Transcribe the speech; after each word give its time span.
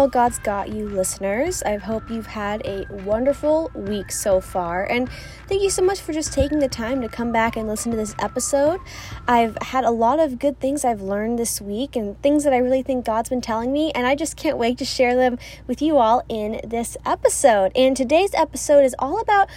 Girl 0.00 0.08
God's 0.08 0.38
Got 0.38 0.70
You 0.70 0.88
listeners. 0.88 1.62
I 1.62 1.76
hope 1.76 2.08
you've 2.08 2.28
had 2.28 2.62
a 2.64 2.86
wonderful 3.04 3.70
week 3.74 4.10
so 4.10 4.40
far. 4.40 4.86
And 4.86 5.10
thank 5.46 5.60
you 5.60 5.68
so 5.68 5.82
much 5.82 6.00
for 6.00 6.14
just 6.14 6.32
taking 6.32 6.58
the 6.58 6.70
time 6.70 7.02
to 7.02 7.08
come 7.10 7.32
back 7.32 7.54
and 7.54 7.68
listen 7.68 7.90
to 7.90 7.98
this 7.98 8.14
episode. 8.18 8.80
I've 9.28 9.58
had 9.60 9.84
a 9.84 9.90
lot 9.90 10.18
of 10.18 10.38
good 10.38 10.58
things 10.58 10.86
I've 10.86 11.02
learned 11.02 11.38
this 11.38 11.60
week 11.60 11.96
and 11.96 12.18
things 12.22 12.44
that 12.44 12.54
I 12.54 12.56
really 12.56 12.82
think 12.82 13.04
God's 13.04 13.28
been 13.28 13.42
telling 13.42 13.74
me. 13.74 13.92
And 13.92 14.06
I 14.06 14.14
just 14.14 14.38
can't 14.38 14.56
wait 14.56 14.78
to 14.78 14.86
share 14.86 15.14
them 15.14 15.38
with 15.66 15.82
you 15.82 15.98
all 15.98 16.22
in 16.30 16.62
this 16.66 16.96
episode. 17.04 17.70
And 17.74 17.94
today's 17.94 18.32
episode 18.32 18.86
is 18.86 18.94
all 18.98 19.20
about 19.20 19.50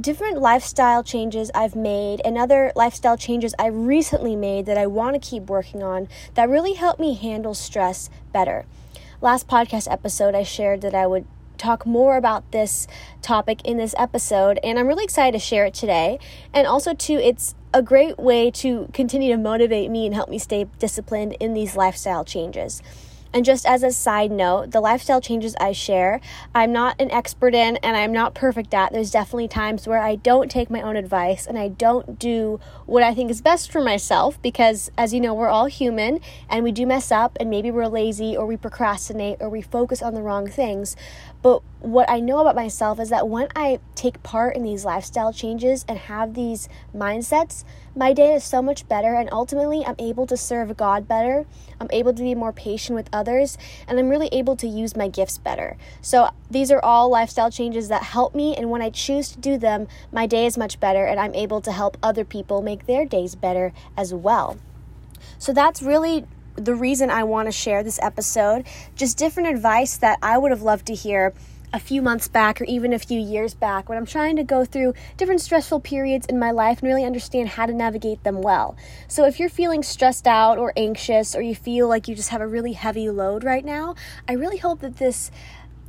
different 0.00 0.38
lifestyle 0.38 1.02
changes 1.02 1.50
I've 1.54 1.76
made 1.76 2.22
and 2.24 2.38
other 2.38 2.72
lifestyle 2.74 3.18
changes 3.18 3.54
I 3.58 3.66
recently 3.66 4.34
made 4.34 4.64
that 4.64 4.78
I 4.78 4.86
want 4.86 5.22
to 5.22 5.30
keep 5.30 5.50
working 5.50 5.82
on 5.82 6.08
that 6.36 6.48
really 6.48 6.72
help 6.72 6.98
me 6.98 7.12
handle 7.12 7.52
stress 7.52 8.08
better. 8.32 8.64
Last 9.22 9.48
podcast 9.48 9.86
episode, 9.92 10.34
I 10.34 10.44
shared 10.44 10.80
that 10.80 10.94
I 10.94 11.06
would 11.06 11.26
talk 11.58 11.84
more 11.84 12.16
about 12.16 12.52
this 12.52 12.86
topic 13.20 13.60
in 13.66 13.76
this 13.76 13.94
episode, 13.98 14.58
and 14.64 14.78
I'm 14.78 14.86
really 14.86 15.04
excited 15.04 15.38
to 15.38 15.44
share 15.44 15.66
it 15.66 15.74
today. 15.74 16.18
And 16.54 16.66
also, 16.66 16.94
too, 16.94 17.18
it's 17.18 17.54
a 17.74 17.82
great 17.82 18.18
way 18.18 18.50
to 18.52 18.88
continue 18.94 19.30
to 19.30 19.36
motivate 19.36 19.90
me 19.90 20.06
and 20.06 20.14
help 20.14 20.30
me 20.30 20.38
stay 20.38 20.64
disciplined 20.78 21.36
in 21.38 21.52
these 21.52 21.76
lifestyle 21.76 22.24
changes. 22.24 22.82
And 23.32 23.44
just 23.44 23.64
as 23.64 23.82
a 23.82 23.92
side 23.92 24.32
note, 24.32 24.72
the 24.72 24.80
lifestyle 24.80 25.20
changes 25.20 25.54
I 25.60 25.72
share, 25.72 26.20
I'm 26.54 26.72
not 26.72 27.00
an 27.00 27.10
expert 27.10 27.54
in 27.54 27.76
and 27.76 27.96
I'm 27.96 28.12
not 28.12 28.34
perfect 28.34 28.74
at. 28.74 28.92
There's 28.92 29.10
definitely 29.10 29.48
times 29.48 29.86
where 29.86 30.00
I 30.00 30.16
don't 30.16 30.50
take 30.50 30.68
my 30.68 30.82
own 30.82 30.96
advice 30.96 31.46
and 31.46 31.56
I 31.56 31.68
don't 31.68 32.18
do 32.18 32.58
what 32.86 33.04
I 33.04 33.14
think 33.14 33.30
is 33.30 33.40
best 33.40 33.70
for 33.70 33.80
myself 33.80 34.40
because, 34.42 34.90
as 34.98 35.14
you 35.14 35.20
know, 35.20 35.32
we're 35.32 35.48
all 35.48 35.66
human 35.66 36.20
and 36.48 36.64
we 36.64 36.72
do 36.72 36.86
mess 36.86 37.12
up 37.12 37.36
and 37.38 37.48
maybe 37.48 37.70
we're 37.70 37.86
lazy 37.86 38.36
or 38.36 38.46
we 38.46 38.56
procrastinate 38.56 39.38
or 39.40 39.48
we 39.48 39.62
focus 39.62 40.02
on 40.02 40.14
the 40.14 40.22
wrong 40.22 40.48
things. 40.48 40.96
But 41.42 41.62
what 41.78 42.10
I 42.10 42.20
know 42.20 42.40
about 42.40 42.56
myself 42.56 42.98
is 42.98 43.10
that 43.10 43.28
when 43.28 43.48
I 43.54 43.78
take 43.94 44.22
part 44.22 44.56
in 44.56 44.62
these 44.62 44.84
lifestyle 44.84 45.32
changes 45.32 45.84
and 45.88 45.98
have 45.98 46.34
these 46.34 46.68
mindsets, 46.94 47.64
my 47.94 48.12
day 48.12 48.34
is 48.34 48.44
so 48.44 48.62
much 48.62 48.88
better. 48.88 49.14
And 49.14 49.28
ultimately, 49.32 49.84
I'm 49.84 49.96
able 49.98 50.26
to 50.26 50.36
serve 50.36 50.76
God 50.76 51.08
better. 51.08 51.46
I'm 51.80 51.88
able 51.90 52.12
to 52.12 52.22
be 52.22 52.34
more 52.34 52.52
patient 52.52 52.96
with 52.96 53.08
others. 53.12 53.58
And 53.88 53.98
I'm 53.98 54.08
really 54.08 54.28
able 54.32 54.56
to 54.56 54.66
use 54.66 54.96
my 54.96 55.08
gifts 55.08 55.38
better. 55.38 55.76
So, 56.00 56.30
these 56.50 56.70
are 56.70 56.82
all 56.82 57.10
lifestyle 57.10 57.50
changes 57.50 57.88
that 57.88 58.02
help 58.02 58.34
me. 58.34 58.56
And 58.56 58.70
when 58.70 58.82
I 58.82 58.90
choose 58.90 59.30
to 59.32 59.38
do 59.38 59.58
them, 59.58 59.88
my 60.12 60.26
day 60.26 60.46
is 60.46 60.56
much 60.56 60.80
better. 60.80 61.04
And 61.04 61.18
I'm 61.18 61.34
able 61.34 61.60
to 61.62 61.72
help 61.72 61.96
other 62.02 62.24
people 62.24 62.62
make 62.62 62.86
their 62.86 63.04
days 63.04 63.34
better 63.34 63.72
as 63.96 64.14
well. 64.14 64.58
So, 65.38 65.52
that's 65.52 65.82
really 65.82 66.26
the 66.56 66.74
reason 66.74 67.10
I 67.10 67.24
want 67.24 67.46
to 67.46 67.52
share 67.52 67.82
this 67.82 67.98
episode. 68.02 68.66
Just 68.94 69.16
different 69.16 69.48
advice 69.48 69.96
that 69.96 70.18
I 70.22 70.38
would 70.38 70.50
have 70.50 70.62
loved 70.62 70.86
to 70.86 70.94
hear 70.94 71.32
a 71.72 71.78
few 71.80 72.02
months 72.02 72.28
back 72.28 72.60
or 72.60 72.64
even 72.64 72.92
a 72.92 72.98
few 72.98 73.20
years 73.20 73.54
back 73.54 73.88
when 73.88 73.96
I'm 73.96 74.06
trying 74.06 74.36
to 74.36 74.44
go 74.44 74.64
through 74.64 74.94
different 75.16 75.40
stressful 75.40 75.80
periods 75.80 76.26
in 76.26 76.38
my 76.38 76.50
life 76.50 76.80
and 76.80 76.88
really 76.88 77.04
understand 77.04 77.50
how 77.50 77.66
to 77.66 77.72
navigate 77.72 78.24
them 78.24 78.42
well. 78.42 78.76
So, 79.08 79.24
if 79.24 79.38
you're 79.38 79.48
feeling 79.48 79.82
stressed 79.82 80.26
out 80.26 80.58
or 80.58 80.72
anxious 80.76 81.34
or 81.34 81.42
you 81.42 81.54
feel 81.54 81.88
like 81.88 82.08
you 82.08 82.14
just 82.14 82.30
have 82.30 82.40
a 82.40 82.46
really 82.46 82.72
heavy 82.72 83.10
load 83.10 83.44
right 83.44 83.64
now, 83.64 83.94
I 84.28 84.32
really 84.32 84.58
hope 84.58 84.80
that 84.80 84.96
this 84.96 85.30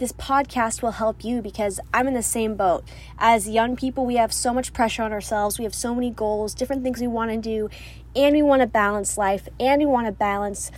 this 0.01 0.11
podcast 0.11 0.81
will 0.81 0.93
help 0.93 1.23
you 1.23 1.43
because 1.43 1.79
I'm 1.93 2.07
in 2.07 2.15
the 2.15 2.23
same 2.23 2.55
boat. 2.55 2.83
As 3.19 3.47
young 3.47 3.75
people, 3.75 4.03
we 4.03 4.15
have 4.15 4.33
so 4.33 4.51
much 4.51 4.73
pressure 4.73 5.03
on 5.03 5.13
ourselves. 5.13 5.59
We 5.59 5.63
have 5.63 5.75
so 5.75 5.93
many 5.93 6.09
goals, 6.09 6.55
different 6.55 6.81
things 6.81 6.99
we 6.99 7.05
want 7.07 7.29
to 7.29 7.37
do, 7.37 7.69
and 8.15 8.35
we 8.35 8.41
want 8.41 8.61
to 8.61 8.67
balance 8.67 9.15
life 9.15 9.47
and 9.59 9.79
we 9.79 9.85
want 9.85 10.07
to 10.07 10.11
balance 10.11 10.71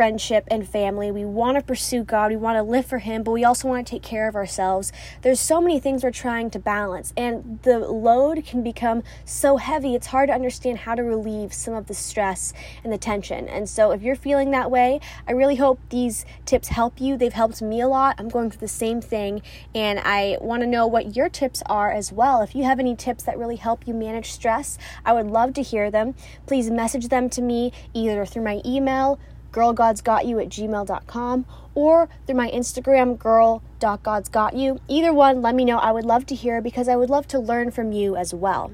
friendship 0.00 0.44
and 0.50 0.66
family. 0.66 1.10
We 1.10 1.26
want 1.26 1.58
to 1.58 1.62
pursue 1.62 2.04
God, 2.04 2.30
we 2.30 2.36
want 2.38 2.56
to 2.56 2.62
live 2.62 2.86
for 2.86 2.96
Him, 2.96 3.22
but 3.22 3.32
we 3.32 3.44
also 3.44 3.68
want 3.68 3.86
to 3.86 3.90
take 3.90 4.02
care 4.02 4.26
of 4.28 4.34
ourselves. 4.34 4.92
There's 5.20 5.38
so 5.38 5.60
many 5.60 5.78
things 5.78 6.02
we're 6.02 6.10
trying 6.10 6.48
to 6.52 6.58
balance, 6.58 7.12
and 7.18 7.58
the 7.64 7.80
load 7.80 8.46
can 8.46 8.62
become 8.62 9.02
so 9.26 9.58
heavy, 9.58 9.94
it's 9.94 10.06
hard 10.06 10.28
to 10.28 10.32
understand 10.32 10.78
how 10.78 10.94
to 10.94 11.02
relieve 11.02 11.52
some 11.52 11.74
of 11.74 11.86
the 11.86 11.92
stress 11.92 12.54
and 12.82 12.90
the 12.90 12.96
tension. 12.96 13.46
And 13.46 13.68
so, 13.68 13.90
if 13.90 14.00
you're 14.00 14.16
feeling 14.16 14.52
that 14.52 14.70
way, 14.70 15.00
I 15.28 15.32
really 15.32 15.56
hope 15.56 15.78
these 15.90 16.24
tips 16.46 16.68
help 16.68 16.98
you. 16.98 17.18
They've 17.18 17.30
helped 17.30 17.60
me 17.60 17.82
a 17.82 17.86
lot. 17.86 18.16
I'm 18.18 18.30
going 18.30 18.50
through 18.50 18.60
the 18.60 18.68
same 18.68 19.02
thing, 19.02 19.42
and 19.74 19.98
I 19.98 20.38
want 20.40 20.62
to 20.62 20.66
know 20.66 20.86
what 20.86 21.14
your 21.14 21.28
tips 21.28 21.62
are 21.66 21.92
as 21.92 22.10
well. 22.10 22.40
If 22.40 22.54
you 22.54 22.64
have 22.64 22.80
any 22.80 22.96
tips 22.96 23.24
that 23.24 23.36
really 23.36 23.56
help 23.56 23.86
you 23.86 23.92
manage 23.92 24.32
stress, 24.32 24.78
I 25.04 25.12
would 25.12 25.26
love 25.26 25.52
to 25.52 25.62
hear 25.62 25.90
them. 25.90 26.14
Please 26.46 26.70
message 26.70 27.08
them 27.08 27.28
to 27.28 27.42
me 27.42 27.74
either 27.92 28.24
through 28.24 28.44
my 28.44 28.62
email 28.64 29.20
girlgodsgotyou 29.52 30.42
at 30.42 30.48
gmail.com 30.48 31.46
or 31.74 32.08
through 32.26 32.36
my 32.36 32.50
Instagram, 32.50 33.18
girl.godsgotyou. 33.18 34.80
Either 34.88 35.12
one, 35.12 35.42
let 35.42 35.54
me 35.54 35.64
know. 35.64 35.78
I 35.78 35.92
would 35.92 36.04
love 36.04 36.26
to 36.26 36.34
hear 36.34 36.60
because 36.60 36.88
I 36.88 36.96
would 36.96 37.10
love 37.10 37.26
to 37.28 37.38
learn 37.38 37.70
from 37.70 37.92
you 37.92 38.16
as 38.16 38.34
well. 38.34 38.72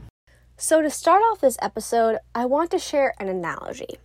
So, 0.57 0.81
to 0.81 0.89
start 0.89 1.23
off 1.23 1.41
this 1.41 1.59
episode, 1.61 2.19
I 2.35 2.47
want 2.47 2.71
to 2.71 2.79
share 2.79 3.15
an 3.21 3.29
analogy. 3.29 3.99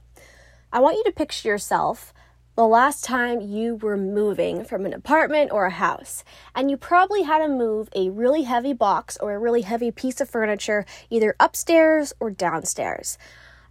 I 0.74 0.80
want 0.80 0.98
you 0.98 1.04
to 1.06 1.12
picture 1.12 1.48
yourself 1.48 2.14
the 2.56 2.68
last 2.68 3.06
time 3.06 3.40
you 3.40 3.76
were 3.76 3.96
moving 3.96 4.66
from 4.66 4.86
an 4.86 4.94
apartment 4.94 5.52
or 5.52 5.66
a 5.66 5.72
house, 5.72 6.26
and 6.54 6.70
you 6.70 6.76
probably 6.76 7.24
had 7.24 7.40
to 7.40 7.48
move 7.48 7.88
a 7.96 8.10
really 8.10 8.44
heavy 8.44 8.74
box 8.74 9.18
or 9.22 9.34
a 9.34 9.40
really 9.40 9.62
heavy 9.62 9.92
piece 9.92 10.20
of 10.20 10.30
furniture 10.30 10.86
either 11.10 11.36
upstairs 11.40 12.12
or 12.20 12.30
downstairs. 12.30 13.18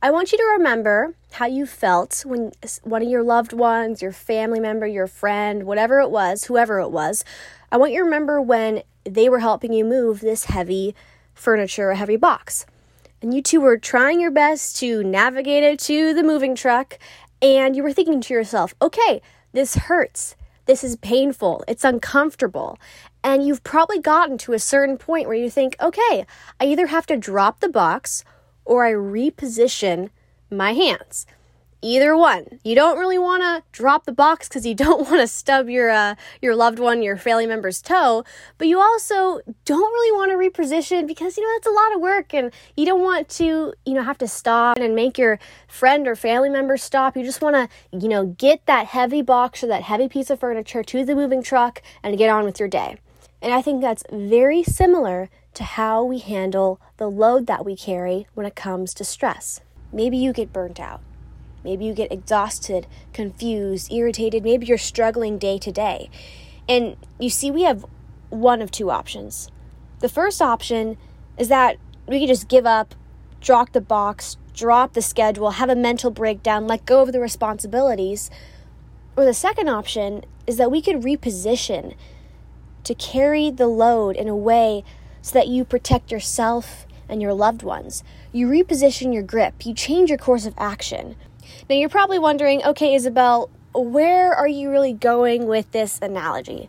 I 0.02 0.10
want 0.10 0.32
you 0.32 0.38
to 0.38 0.54
remember 0.56 1.14
how 1.32 1.44
you 1.44 1.66
felt 1.66 2.22
when 2.24 2.52
one 2.84 3.02
of 3.02 3.08
your 3.08 3.22
loved 3.22 3.52
ones, 3.52 4.00
your 4.00 4.12
family 4.12 4.58
member, 4.58 4.86
your 4.86 5.06
friend, 5.06 5.64
whatever 5.64 6.00
it 6.00 6.10
was, 6.10 6.44
whoever 6.44 6.78
it 6.78 6.88
was, 6.88 7.22
I 7.70 7.76
want 7.76 7.92
you 7.92 7.98
to 7.98 8.04
remember 8.04 8.40
when 8.40 8.82
they 9.04 9.28
were 9.28 9.40
helping 9.40 9.74
you 9.74 9.84
move 9.84 10.20
this 10.20 10.44
heavy 10.44 10.94
furniture, 11.34 11.90
a 11.90 11.96
heavy 11.96 12.16
box. 12.16 12.64
And 13.20 13.34
you 13.34 13.42
two 13.42 13.60
were 13.60 13.76
trying 13.76 14.22
your 14.22 14.30
best 14.30 14.78
to 14.78 15.04
navigate 15.04 15.64
it 15.64 15.78
to 15.80 16.14
the 16.14 16.22
moving 16.22 16.54
truck, 16.54 16.98
and 17.42 17.76
you 17.76 17.82
were 17.82 17.92
thinking 17.92 18.22
to 18.22 18.32
yourself, 18.32 18.74
okay, 18.80 19.20
this 19.52 19.74
hurts. 19.74 20.34
This 20.64 20.82
is 20.82 20.96
painful. 20.96 21.62
It's 21.68 21.84
uncomfortable. 21.84 22.78
And 23.22 23.46
you've 23.46 23.64
probably 23.64 23.98
gotten 23.98 24.38
to 24.38 24.54
a 24.54 24.58
certain 24.58 24.96
point 24.96 25.28
where 25.28 25.36
you 25.36 25.50
think, 25.50 25.76
okay, 25.78 26.24
I 26.58 26.64
either 26.64 26.86
have 26.86 27.04
to 27.06 27.18
drop 27.18 27.60
the 27.60 27.68
box 27.68 28.24
or 28.64 28.84
I 28.84 28.92
reposition 28.92 30.10
my 30.50 30.72
hands. 30.72 31.26
Either 31.82 32.14
one. 32.14 32.60
You 32.62 32.74
don't 32.74 32.98
really 32.98 33.16
want 33.16 33.42
to 33.42 33.62
drop 33.72 34.04
the 34.04 34.12
box 34.12 34.48
because 34.48 34.66
you 34.66 34.74
don't 34.86 35.08
want 35.08 35.20
to 35.20 35.26
stub 35.26 35.68
your 35.68 35.88
uh, 35.88 36.14
your 36.42 36.54
loved 36.54 36.78
one, 36.78 37.02
your 37.02 37.16
family 37.16 37.46
member's 37.46 37.80
toe, 37.80 38.22
but 38.58 38.68
you 38.68 38.78
also 38.78 39.40
don't 39.64 39.92
really 39.92 40.12
want 40.12 40.30
to 40.30 40.36
reposition 40.36 41.06
because 41.06 41.38
you 41.38 41.42
know 41.42 41.54
that's 41.54 41.66
a 41.66 41.70
lot 41.70 41.94
of 41.94 42.00
work, 42.00 42.34
and 42.34 42.52
you 42.76 42.84
don't 42.84 43.00
want 43.00 43.30
to 43.30 43.72
you 43.86 43.94
know 43.94 44.02
have 44.02 44.18
to 44.18 44.28
stop 44.28 44.76
and 44.76 44.94
make 44.94 45.16
your 45.16 45.38
friend 45.68 46.06
or 46.06 46.14
family 46.14 46.50
member 46.50 46.76
stop. 46.76 47.16
You 47.16 47.24
just 47.24 47.40
want 47.40 47.56
to 47.56 47.98
you 47.98 48.08
know 48.08 48.26
get 48.26 48.66
that 48.66 48.88
heavy 48.88 49.22
box 49.22 49.64
or 49.64 49.68
that 49.68 49.84
heavy 49.84 50.08
piece 50.08 50.28
of 50.28 50.38
furniture 50.38 50.82
to 50.82 51.04
the 51.04 51.14
moving 51.14 51.42
truck 51.42 51.80
and 52.02 52.18
get 52.18 52.28
on 52.28 52.44
with 52.44 52.60
your 52.60 52.68
day. 52.68 52.98
And 53.42 53.54
I 53.54 53.62
think 53.62 53.80
that's 53.80 54.04
very 54.12 54.62
similar 54.62 55.30
to 55.60 55.64
how 55.64 56.02
we 56.02 56.18
handle 56.18 56.80
the 56.96 57.10
load 57.10 57.46
that 57.46 57.66
we 57.66 57.76
carry 57.76 58.26
when 58.32 58.46
it 58.46 58.56
comes 58.56 58.94
to 58.94 59.04
stress. 59.04 59.60
Maybe 59.92 60.16
you 60.16 60.32
get 60.32 60.54
burnt 60.54 60.80
out. 60.80 61.02
Maybe 61.62 61.84
you 61.84 61.92
get 61.92 62.10
exhausted, 62.10 62.86
confused, 63.12 63.92
irritated. 63.92 64.42
Maybe 64.42 64.64
you're 64.64 64.78
struggling 64.78 65.36
day 65.36 65.58
to 65.58 65.70
day. 65.70 66.08
And 66.66 66.96
you 67.18 67.28
see, 67.28 67.50
we 67.50 67.64
have 67.64 67.84
one 68.30 68.62
of 68.62 68.70
two 68.70 68.90
options. 68.90 69.50
The 69.98 70.08
first 70.08 70.40
option 70.40 70.96
is 71.36 71.48
that 71.48 71.76
we 72.06 72.20
can 72.20 72.28
just 72.28 72.48
give 72.48 72.64
up, 72.64 72.94
drop 73.42 73.72
the 73.72 73.82
box, 73.82 74.38
drop 74.54 74.94
the 74.94 75.02
schedule, 75.02 75.50
have 75.50 75.68
a 75.68 75.76
mental 75.76 76.10
breakdown, 76.10 76.66
let 76.66 76.86
go 76.86 77.02
of 77.02 77.12
the 77.12 77.20
responsibilities. 77.20 78.30
Or 79.14 79.26
the 79.26 79.34
second 79.34 79.68
option 79.68 80.24
is 80.46 80.56
that 80.56 80.70
we 80.70 80.80
could 80.80 81.02
reposition 81.02 81.96
to 82.84 82.94
carry 82.94 83.50
the 83.50 83.66
load 83.66 84.16
in 84.16 84.26
a 84.26 84.34
way 84.34 84.84
so 85.22 85.38
that 85.38 85.48
you 85.48 85.64
protect 85.64 86.10
yourself 86.10 86.86
and 87.08 87.20
your 87.20 87.34
loved 87.34 87.62
ones. 87.62 88.04
You 88.32 88.48
reposition 88.48 89.12
your 89.12 89.22
grip, 89.22 89.66
you 89.66 89.74
change 89.74 90.08
your 90.08 90.18
course 90.18 90.46
of 90.46 90.54
action. 90.56 91.16
Now, 91.68 91.76
you're 91.76 91.88
probably 91.88 92.18
wondering 92.18 92.62
okay, 92.64 92.94
Isabel, 92.94 93.50
where 93.74 94.32
are 94.34 94.48
you 94.48 94.70
really 94.70 94.92
going 94.92 95.46
with 95.46 95.70
this 95.72 95.98
analogy? 96.00 96.68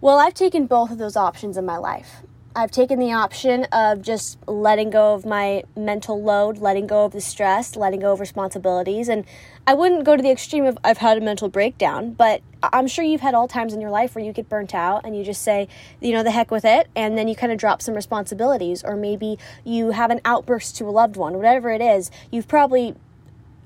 Well, 0.00 0.18
I've 0.18 0.34
taken 0.34 0.66
both 0.66 0.90
of 0.90 0.98
those 0.98 1.16
options 1.16 1.56
in 1.56 1.64
my 1.64 1.78
life. 1.78 2.22
I've 2.56 2.70
taken 2.70 2.98
the 2.98 3.12
option 3.12 3.64
of 3.64 4.00
just 4.00 4.38
letting 4.48 4.88
go 4.88 5.12
of 5.12 5.26
my 5.26 5.64
mental 5.76 6.22
load, 6.22 6.56
letting 6.56 6.86
go 6.86 7.04
of 7.04 7.12
the 7.12 7.20
stress, 7.20 7.76
letting 7.76 8.00
go 8.00 8.14
of 8.14 8.20
responsibilities. 8.20 9.10
And 9.10 9.26
I 9.66 9.74
wouldn't 9.74 10.04
go 10.04 10.16
to 10.16 10.22
the 10.22 10.30
extreme 10.30 10.64
of 10.64 10.78
I've 10.82 10.96
had 10.96 11.18
a 11.18 11.20
mental 11.20 11.50
breakdown, 11.50 12.14
but 12.14 12.40
I'm 12.62 12.86
sure 12.86 13.04
you've 13.04 13.20
had 13.20 13.34
all 13.34 13.46
times 13.46 13.74
in 13.74 13.82
your 13.82 13.90
life 13.90 14.14
where 14.14 14.24
you 14.24 14.32
get 14.32 14.48
burnt 14.48 14.74
out 14.74 15.04
and 15.04 15.14
you 15.14 15.22
just 15.22 15.42
say, 15.42 15.68
you 16.00 16.12
know, 16.12 16.22
the 16.22 16.30
heck 16.30 16.50
with 16.50 16.64
it. 16.64 16.88
And 16.96 17.18
then 17.18 17.28
you 17.28 17.36
kind 17.36 17.52
of 17.52 17.58
drop 17.58 17.82
some 17.82 17.94
responsibilities. 17.94 18.82
Or 18.82 18.96
maybe 18.96 19.38
you 19.62 19.90
have 19.90 20.10
an 20.10 20.22
outburst 20.24 20.76
to 20.76 20.86
a 20.86 20.90
loved 20.90 21.16
one, 21.16 21.34
whatever 21.34 21.70
it 21.70 21.82
is. 21.82 22.10
You've 22.30 22.48
probably 22.48 22.94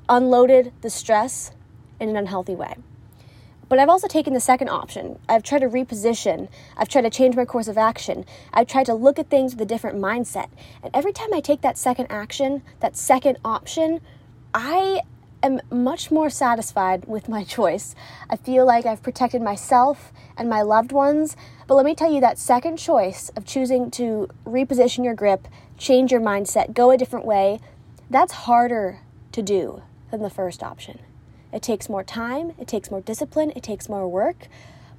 unloaded 0.08 0.72
the 0.80 0.90
stress 0.90 1.52
in 2.00 2.08
an 2.08 2.16
unhealthy 2.16 2.56
way. 2.56 2.74
But 3.70 3.78
I've 3.78 3.88
also 3.88 4.08
taken 4.08 4.34
the 4.34 4.40
second 4.40 4.68
option. 4.68 5.20
I've 5.28 5.44
tried 5.44 5.60
to 5.60 5.68
reposition. 5.68 6.48
I've 6.76 6.88
tried 6.88 7.02
to 7.02 7.10
change 7.10 7.36
my 7.36 7.44
course 7.44 7.68
of 7.68 7.78
action. 7.78 8.26
I've 8.52 8.66
tried 8.66 8.86
to 8.86 8.94
look 8.94 9.16
at 9.20 9.30
things 9.30 9.54
with 9.54 9.62
a 9.62 9.64
different 9.64 9.96
mindset. 9.96 10.48
And 10.82 10.90
every 10.92 11.12
time 11.12 11.32
I 11.32 11.38
take 11.38 11.60
that 11.60 11.78
second 11.78 12.08
action, 12.10 12.62
that 12.80 12.96
second 12.96 13.38
option, 13.44 14.00
I 14.52 15.02
am 15.40 15.60
much 15.70 16.10
more 16.10 16.30
satisfied 16.30 17.04
with 17.04 17.28
my 17.28 17.44
choice. 17.56 17.94
I 18.28 18.34
feel 18.34 18.66
like 18.66 18.86
I've 18.86 19.04
protected 19.04 19.40
myself 19.40 20.12
and 20.36 20.50
my 20.50 20.62
loved 20.62 20.90
ones. 20.90 21.36
But 21.68 21.76
let 21.76 21.86
me 21.86 21.94
tell 21.94 22.12
you 22.12 22.20
that 22.22 22.38
second 22.40 22.76
choice 22.76 23.30
of 23.36 23.44
choosing 23.44 23.88
to 23.92 24.28
reposition 24.44 25.04
your 25.04 25.14
grip, 25.14 25.46
change 25.78 26.10
your 26.10 26.20
mindset, 26.20 26.74
go 26.74 26.90
a 26.90 26.98
different 26.98 27.24
way, 27.24 27.60
that's 28.10 28.32
harder 28.32 28.98
to 29.30 29.42
do 29.42 29.82
than 30.10 30.22
the 30.22 30.28
first 30.28 30.60
option. 30.60 30.98
It 31.52 31.62
takes 31.62 31.88
more 31.88 32.04
time, 32.04 32.54
it 32.58 32.68
takes 32.68 32.90
more 32.90 33.00
discipline, 33.00 33.52
it 33.56 33.62
takes 33.62 33.88
more 33.88 34.08
work. 34.08 34.48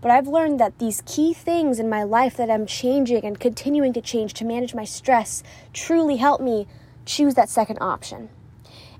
But 0.01 0.11
I've 0.11 0.27
learned 0.27 0.59
that 0.59 0.79
these 0.79 1.03
key 1.05 1.33
things 1.33 1.79
in 1.79 1.87
my 1.87 2.03
life 2.03 2.35
that 2.37 2.49
I'm 2.49 2.65
changing 2.65 3.23
and 3.23 3.39
continuing 3.39 3.93
to 3.93 4.01
change 4.01 4.33
to 4.35 4.45
manage 4.45 4.73
my 4.73 4.83
stress 4.83 5.43
truly 5.73 6.17
help 6.17 6.41
me 6.41 6.67
choose 7.05 7.35
that 7.35 7.49
second 7.49 7.77
option. 7.79 8.29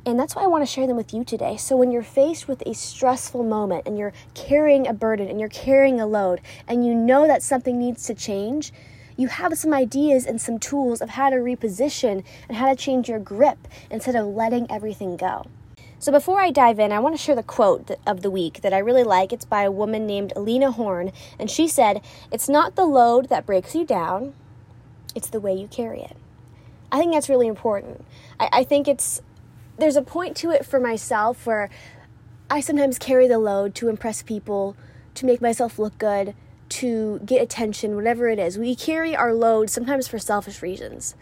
And 0.05 0.19
that's 0.19 0.35
why 0.35 0.43
I 0.43 0.47
want 0.47 0.63
to 0.63 0.71
share 0.71 0.87
them 0.87 0.97
with 0.97 1.13
you 1.13 1.23
today. 1.23 1.57
So, 1.57 1.75
when 1.75 1.91
you're 1.91 2.01
faced 2.01 2.47
with 2.47 2.63
a 2.65 2.73
stressful 2.73 3.43
moment 3.43 3.83
and 3.85 3.97
you're 3.97 4.13
carrying 4.33 4.87
a 4.87 4.93
burden 4.93 5.27
and 5.27 5.39
you're 5.39 5.49
carrying 5.49 5.99
a 5.99 6.07
load 6.07 6.41
and 6.67 6.85
you 6.85 6.95
know 6.95 7.27
that 7.27 7.43
something 7.43 7.77
needs 7.77 8.05
to 8.07 8.15
change, 8.15 8.73
you 9.15 9.27
have 9.27 9.55
some 9.57 9.73
ideas 9.73 10.25
and 10.25 10.41
some 10.41 10.57
tools 10.57 11.01
of 11.01 11.11
how 11.11 11.29
to 11.29 11.35
reposition 11.35 12.23
and 12.47 12.57
how 12.57 12.69
to 12.69 12.75
change 12.75 13.09
your 13.09 13.19
grip 13.19 13.67
instead 13.91 14.15
of 14.15 14.25
letting 14.25 14.65
everything 14.71 15.17
go. 15.17 15.45
So, 16.01 16.11
before 16.11 16.41
I 16.41 16.49
dive 16.49 16.79
in, 16.79 16.91
I 16.91 16.97
want 16.97 17.15
to 17.15 17.21
share 17.21 17.35
the 17.35 17.43
quote 17.43 17.91
of 18.07 18.23
the 18.23 18.31
week 18.31 18.61
that 18.61 18.73
I 18.73 18.79
really 18.79 19.03
like. 19.03 19.31
It's 19.31 19.45
by 19.45 19.61
a 19.61 19.71
woman 19.71 20.07
named 20.07 20.33
Lena 20.35 20.71
Horne, 20.71 21.11
and 21.37 21.47
she 21.47 21.67
said, 21.67 22.01
It's 22.31 22.49
not 22.49 22.75
the 22.75 22.87
load 22.87 23.29
that 23.29 23.45
breaks 23.45 23.75
you 23.75 23.85
down, 23.85 24.33
it's 25.13 25.29
the 25.29 25.39
way 25.39 25.53
you 25.53 25.67
carry 25.67 26.01
it. 26.01 26.17
I 26.91 26.97
think 26.97 27.13
that's 27.13 27.29
really 27.29 27.45
important. 27.45 28.03
I, 28.39 28.49
I 28.51 28.63
think 28.63 28.87
it's 28.87 29.21
there's 29.77 29.95
a 29.95 30.01
point 30.01 30.35
to 30.37 30.49
it 30.49 30.65
for 30.65 30.79
myself 30.79 31.45
where 31.45 31.69
I 32.49 32.61
sometimes 32.61 32.97
carry 32.97 33.27
the 33.27 33.37
load 33.37 33.75
to 33.75 33.87
impress 33.87 34.23
people, 34.23 34.75
to 35.13 35.27
make 35.27 35.39
myself 35.39 35.77
look 35.77 35.99
good, 35.99 36.33
to 36.69 37.19
get 37.19 37.43
attention, 37.43 37.95
whatever 37.95 38.27
it 38.27 38.39
is. 38.39 38.57
We 38.57 38.75
carry 38.75 39.15
our 39.15 39.35
load 39.35 39.69
sometimes 39.69 40.07
for 40.07 40.17
selfish 40.17 40.63
reasons. 40.63 41.13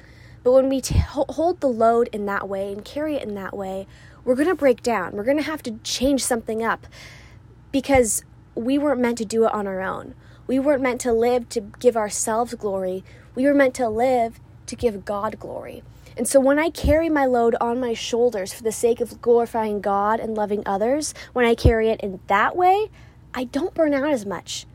But 0.42 0.54
when 0.54 0.70
we 0.70 0.80
t- 0.80 0.98
hold 0.98 1.60
the 1.60 1.68
load 1.68 2.08
in 2.14 2.26
that 2.28 2.48
way 2.48 2.72
and 2.72 2.86
carry 2.86 3.16
it 3.16 3.24
in 3.24 3.36
that 3.36 3.56
way, 3.56 3.88
we're 4.30 4.36
going 4.36 4.48
to 4.48 4.54
break 4.54 4.84
down. 4.84 5.14
We're 5.14 5.24
going 5.24 5.38
to 5.38 5.44
have 5.44 5.64
to 5.64 5.80
change 5.82 6.24
something 6.24 6.64
up 6.64 6.86
because 7.72 8.24
we 8.54 8.78
weren't 8.78 9.02
meant 9.02 9.18
to 9.18 9.26
do 9.26 9.46
it 9.46 9.52
on 9.52 9.66
our 9.66 9.82
own. 9.82 10.14
We 10.46 10.60
weren't 10.60 10.84
meant 10.84 11.02
to 11.02 11.12
live 11.12 11.50
to 11.50 11.62
give 11.62 11.98
ourselves 11.98 12.54
glory. 12.54 13.04
We 13.34 13.46
were 13.46 13.56
meant 13.56 13.74
to 13.76 13.90
live 13.90 14.40
to 14.68 14.76
give 14.76 15.04
God 15.04 15.40
glory. 15.40 15.82
And 16.16 16.28
so 16.28 16.40
when 16.40 16.60
I 16.60 16.70
carry 16.70 17.10
my 17.10 17.26
load 17.26 17.56
on 17.60 17.80
my 17.80 17.96
shoulders 17.96 18.54
for 18.54 18.62
the 18.62 18.72
sake 18.72 19.02
of 19.02 19.20
glorifying 19.20 19.82
God 19.82 20.20
and 20.20 20.38
loving 20.38 20.62
others, 20.64 21.16
when 21.34 21.46
I 21.46 21.56
carry 21.56 21.90
it 21.90 22.00
in 22.02 22.20
that 22.28 22.56
way, 22.56 22.92
I 23.34 23.46
don't 23.46 23.74
burn 23.74 23.96
out 23.96 24.12
as 24.12 24.28
much. 24.28 24.68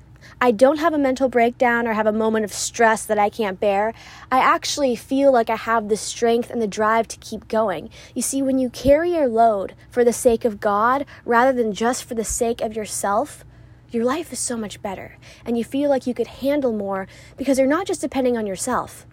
I 0.45 0.51
don't 0.51 0.77
have 0.77 0.93
a 0.93 0.99
mental 0.99 1.31
breakdown 1.31 1.87
or 1.87 1.95
have 1.95 2.07
a 2.07 2.13
moment 2.13 2.45
of 2.45 2.53
stress 2.53 3.07
that 3.07 3.19
I 3.19 3.31
can't 3.31 3.59
bear. 3.59 3.95
I 4.31 4.41
actually 4.41 4.95
feel 4.95 5.33
like 5.33 5.49
I 5.49 5.57
have 5.57 5.89
the 5.89 5.97
strength 5.97 6.51
and 6.51 6.61
the 6.61 6.67
drive 6.67 7.09
to 7.09 7.17
keep 7.17 7.49
going. 7.49 7.89
You 8.15 8.21
see, 8.21 8.43
when 8.43 8.59
you 8.59 8.69
carry 8.69 9.15
your 9.15 9.27
load 9.27 9.75
for 9.89 10.05
the 10.05 10.13
sake 10.13 10.45
of 10.45 10.61
God 10.61 11.07
rather 11.25 11.51
than 11.51 11.73
just 11.73 12.05
for 12.05 12.15
the 12.15 12.27
sake 12.27 12.61
of 12.61 12.77
yourself, 12.77 13.43
your 13.91 14.05
life 14.05 14.35
is 14.35 14.39
so 14.39 14.55
much 14.55 14.83
better. 14.83 15.17
And 15.47 15.57
you 15.57 15.65
feel 15.65 15.89
like 15.89 16.07
you 16.07 16.13
could 16.13 16.27
handle 16.27 16.75
more 16.75 17.09
because 17.39 17.59
you're 17.59 17.67
not 17.67 17.87
just 17.87 18.03
depending 18.03 18.37
on 18.37 18.47
yourself 18.47 19.07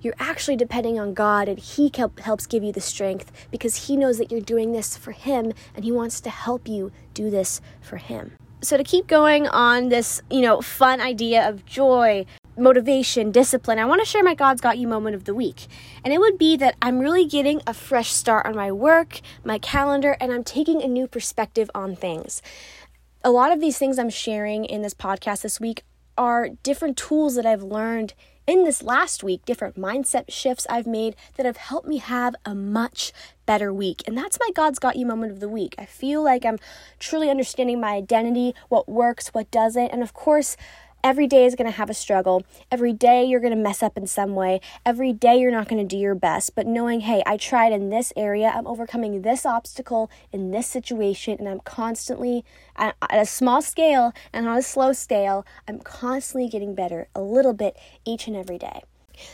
you're 0.00 0.14
actually 0.18 0.56
depending 0.56 0.98
on 0.98 1.12
God 1.12 1.46
and 1.46 1.58
He 1.58 1.92
helps 1.94 2.46
give 2.46 2.62
you 2.62 2.72
the 2.72 2.80
strength 2.80 3.30
because 3.50 3.86
He 3.86 3.98
knows 3.98 4.16
that 4.16 4.30
you're 4.30 4.40
doing 4.40 4.72
this 4.72 4.96
for 4.96 5.12
Him 5.12 5.52
and 5.74 5.84
He 5.84 5.92
wants 5.92 6.22
to 6.22 6.30
help 6.30 6.66
you 6.66 6.90
do 7.12 7.28
this 7.28 7.60
for 7.82 7.98
Him. 7.98 8.32
So, 8.64 8.78
to 8.78 8.82
keep 8.82 9.06
going 9.06 9.46
on 9.46 9.90
this, 9.90 10.22
you 10.30 10.40
know, 10.40 10.62
fun 10.62 11.02
idea 11.02 11.46
of 11.46 11.66
joy, 11.66 12.24
motivation, 12.56 13.30
discipline, 13.30 13.78
I 13.78 13.84
want 13.84 14.00
to 14.00 14.06
share 14.06 14.22
my 14.22 14.34
God's 14.34 14.62
Got 14.62 14.78
You 14.78 14.88
moment 14.88 15.14
of 15.14 15.24
the 15.24 15.34
week. 15.34 15.66
And 16.02 16.14
it 16.14 16.18
would 16.18 16.38
be 16.38 16.56
that 16.56 16.74
I'm 16.80 16.98
really 16.98 17.26
getting 17.26 17.60
a 17.66 17.74
fresh 17.74 18.10
start 18.10 18.46
on 18.46 18.56
my 18.56 18.72
work, 18.72 19.20
my 19.44 19.58
calendar, 19.58 20.16
and 20.18 20.32
I'm 20.32 20.44
taking 20.44 20.82
a 20.82 20.88
new 20.88 21.06
perspective 21.06 21.70
on 21.74 21.94
things. 21.94 22.40
A 23.22 23.30
lot 23.30 23.52
of 23.52 23.60
these 23.60 23.76
things 23.76 23.98
I'm 23.98 24.08
sharing 24.08 24.64
in 24.64 24.80
this 24.80 24.94
podcast 24.94 25.42
this 25.42 25.60
week 25.60 25.82
are 26.16 26.48
different 26.62 26.96
tools 26.96 27.34
that 27.34 27.44
I've 27.44 27.62
learned 27.62 28.14
in 28.46 28.64
this 28.64 28.82
last 28.82 29.24
week, 29.24 29.44
different 29.44 29.78
mindset 29.78 30.24
shifts 30.28 30.66
I've 30.68 30.86
made 30.86 31.16
that 31.36 31.46
have 31.46 31.56
helped 31.56 31.88
me 31.88 31.98
have 31.98 32.34
a 32.44 32.54
much 32.54 33.12
better 33.46 33.72
week. 33.72 34.02
And 34.06 34.16
that's 34.16 34.38
my 34.40 34.50
God's 34.54 34.78
Got 34.78 34.96
You 34.96 35.06
moment 35.06 35.32
of 35.32 35.40
the 35.40 35.48
week. 35.48 35.74
I 35.78 35.86
feel 35.86 36.22
like 36.22 36.44
I'm 36.44 36.58
truly 36.98 37.30
understanding 37.30 37.80
my 37.80 37.94
identity, 37.94 38.54
what 38.68 38.88
works, 38.88 39.28
what 39.28 39.50
doesn't. 39.50 39.88
And 39.88 40.02
of 40.02 40.12
course, 40.12 40.56
Every 41.04 41.26
day 41.26 41.44
is 41.44 41.54
going 41.54 41.70
to 41.70 41.76
have 41.76 41.90
a 41.90 41.94
struggle. 41.94 42.44
Every 42.72 42.94
day 42.94 43.26
you're 43.26 43.38
going 43.38 43.54
to 43.54 43.62
mess 43.62 43.82
up 43.82 43.98
in 43.98 44.06
some 44.06 44.34
way. 44.34 44.62
Every 44.86 45.12
day 45.12 45.36
you're 45.36 45.50
not 45.50 45.68
going 45.68 45.86
to 45.86 45.86
do 45.86 45.98
your 45.98 46.14
best. 46.14 46.54
But 46.54 46.66
knowing, 46.66 47.00
hey, 47.00 47.22
I 47.26 47.36
tried 47.36 47.74
in 47.74 47.90
this 47.90 48.10
area, 48.16 48.50
I'm 48.54 48.66
overcoming 48.66 49.20
this 49.20 49.44
obstacle 49.44 50.10
in 50.32 50.50
this 50.50 50.66
situation, 50.66 51.36
and 51.38 51.46
I'm 51.46 51.60
constantly 51.60 52.42
at, 52.74 52.96
a 53.10 53.26
small 53.26 53.60
scale 53.60 54.14
and 54.32 54.48
on 54.48 54.56
a 54.56 54.62
slow 54.62 54.94
scale, 54.94 55.44
I'm 55.68 55.78
constantly 55.80 56.48
getting 56.48 56.74
better 56.74 57.08
a 57.14 57.20
little 57.20 57.52
bit 57.52 57.76
each 58.06 58.26
and 58.26 58.34
every 58.34 58.56
day. 58.56 58.80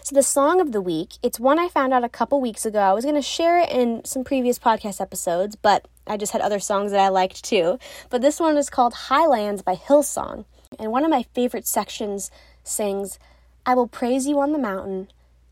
So, 0.02 0.16
the 0.16 0.25
song 0.25 0.61
of 0.61 0.73
the 0.73 0.82
week, 0.82 1.19
it's 1.23 1.38
one 1.38 1.61
I 1.61 1.69
found 1.69 1.94
out 1.94 2.02
a 2.02 2.08
couple 2.08 2.40
weeks 2.40 2.66
ago. 2.66 2.81
I 2.81 2.93
was 2.94 3.05
going 3.05 3.14
to 3.14 3.23
share 3.23 3.61
it 3.61 3.70
in 3.70 4.05
some 4.05 4.25
previous 4.25 4.58
podcast 4.58 5.00
episodes, 5.00 5.55
but 5.55 5.87
I 6.05 6.16
just 6.16 6.32
had 6.32 6.40
other 6.40 6.58
songs 6.58 6.90
that 6.90 7.00
I 7.00 7.08
liked 7.11 7.44
too. 7.44 7.78
But 8.11 8.23
this 8.23 8.40
one 8.40 8.56
is 8.56 8.70
called 8.70 8.93
Highlands 8.93 9.62
by 9.62 9.76
Hillsong. 9.76 10.46
And 10.78 10.93
one 10.93 11.05
of 11.05 11.11
my 11.11 11.25
favorite 11.34 11.67
sections 11.67 12.31
sings, 12.62 13.19
I 13.67 13.75
will 13.75 13.88
praise 13.88 14.26
you 14.26 14.38
on 14.38 14.52
the 14.52 14.59
mountain, 14.59 15.09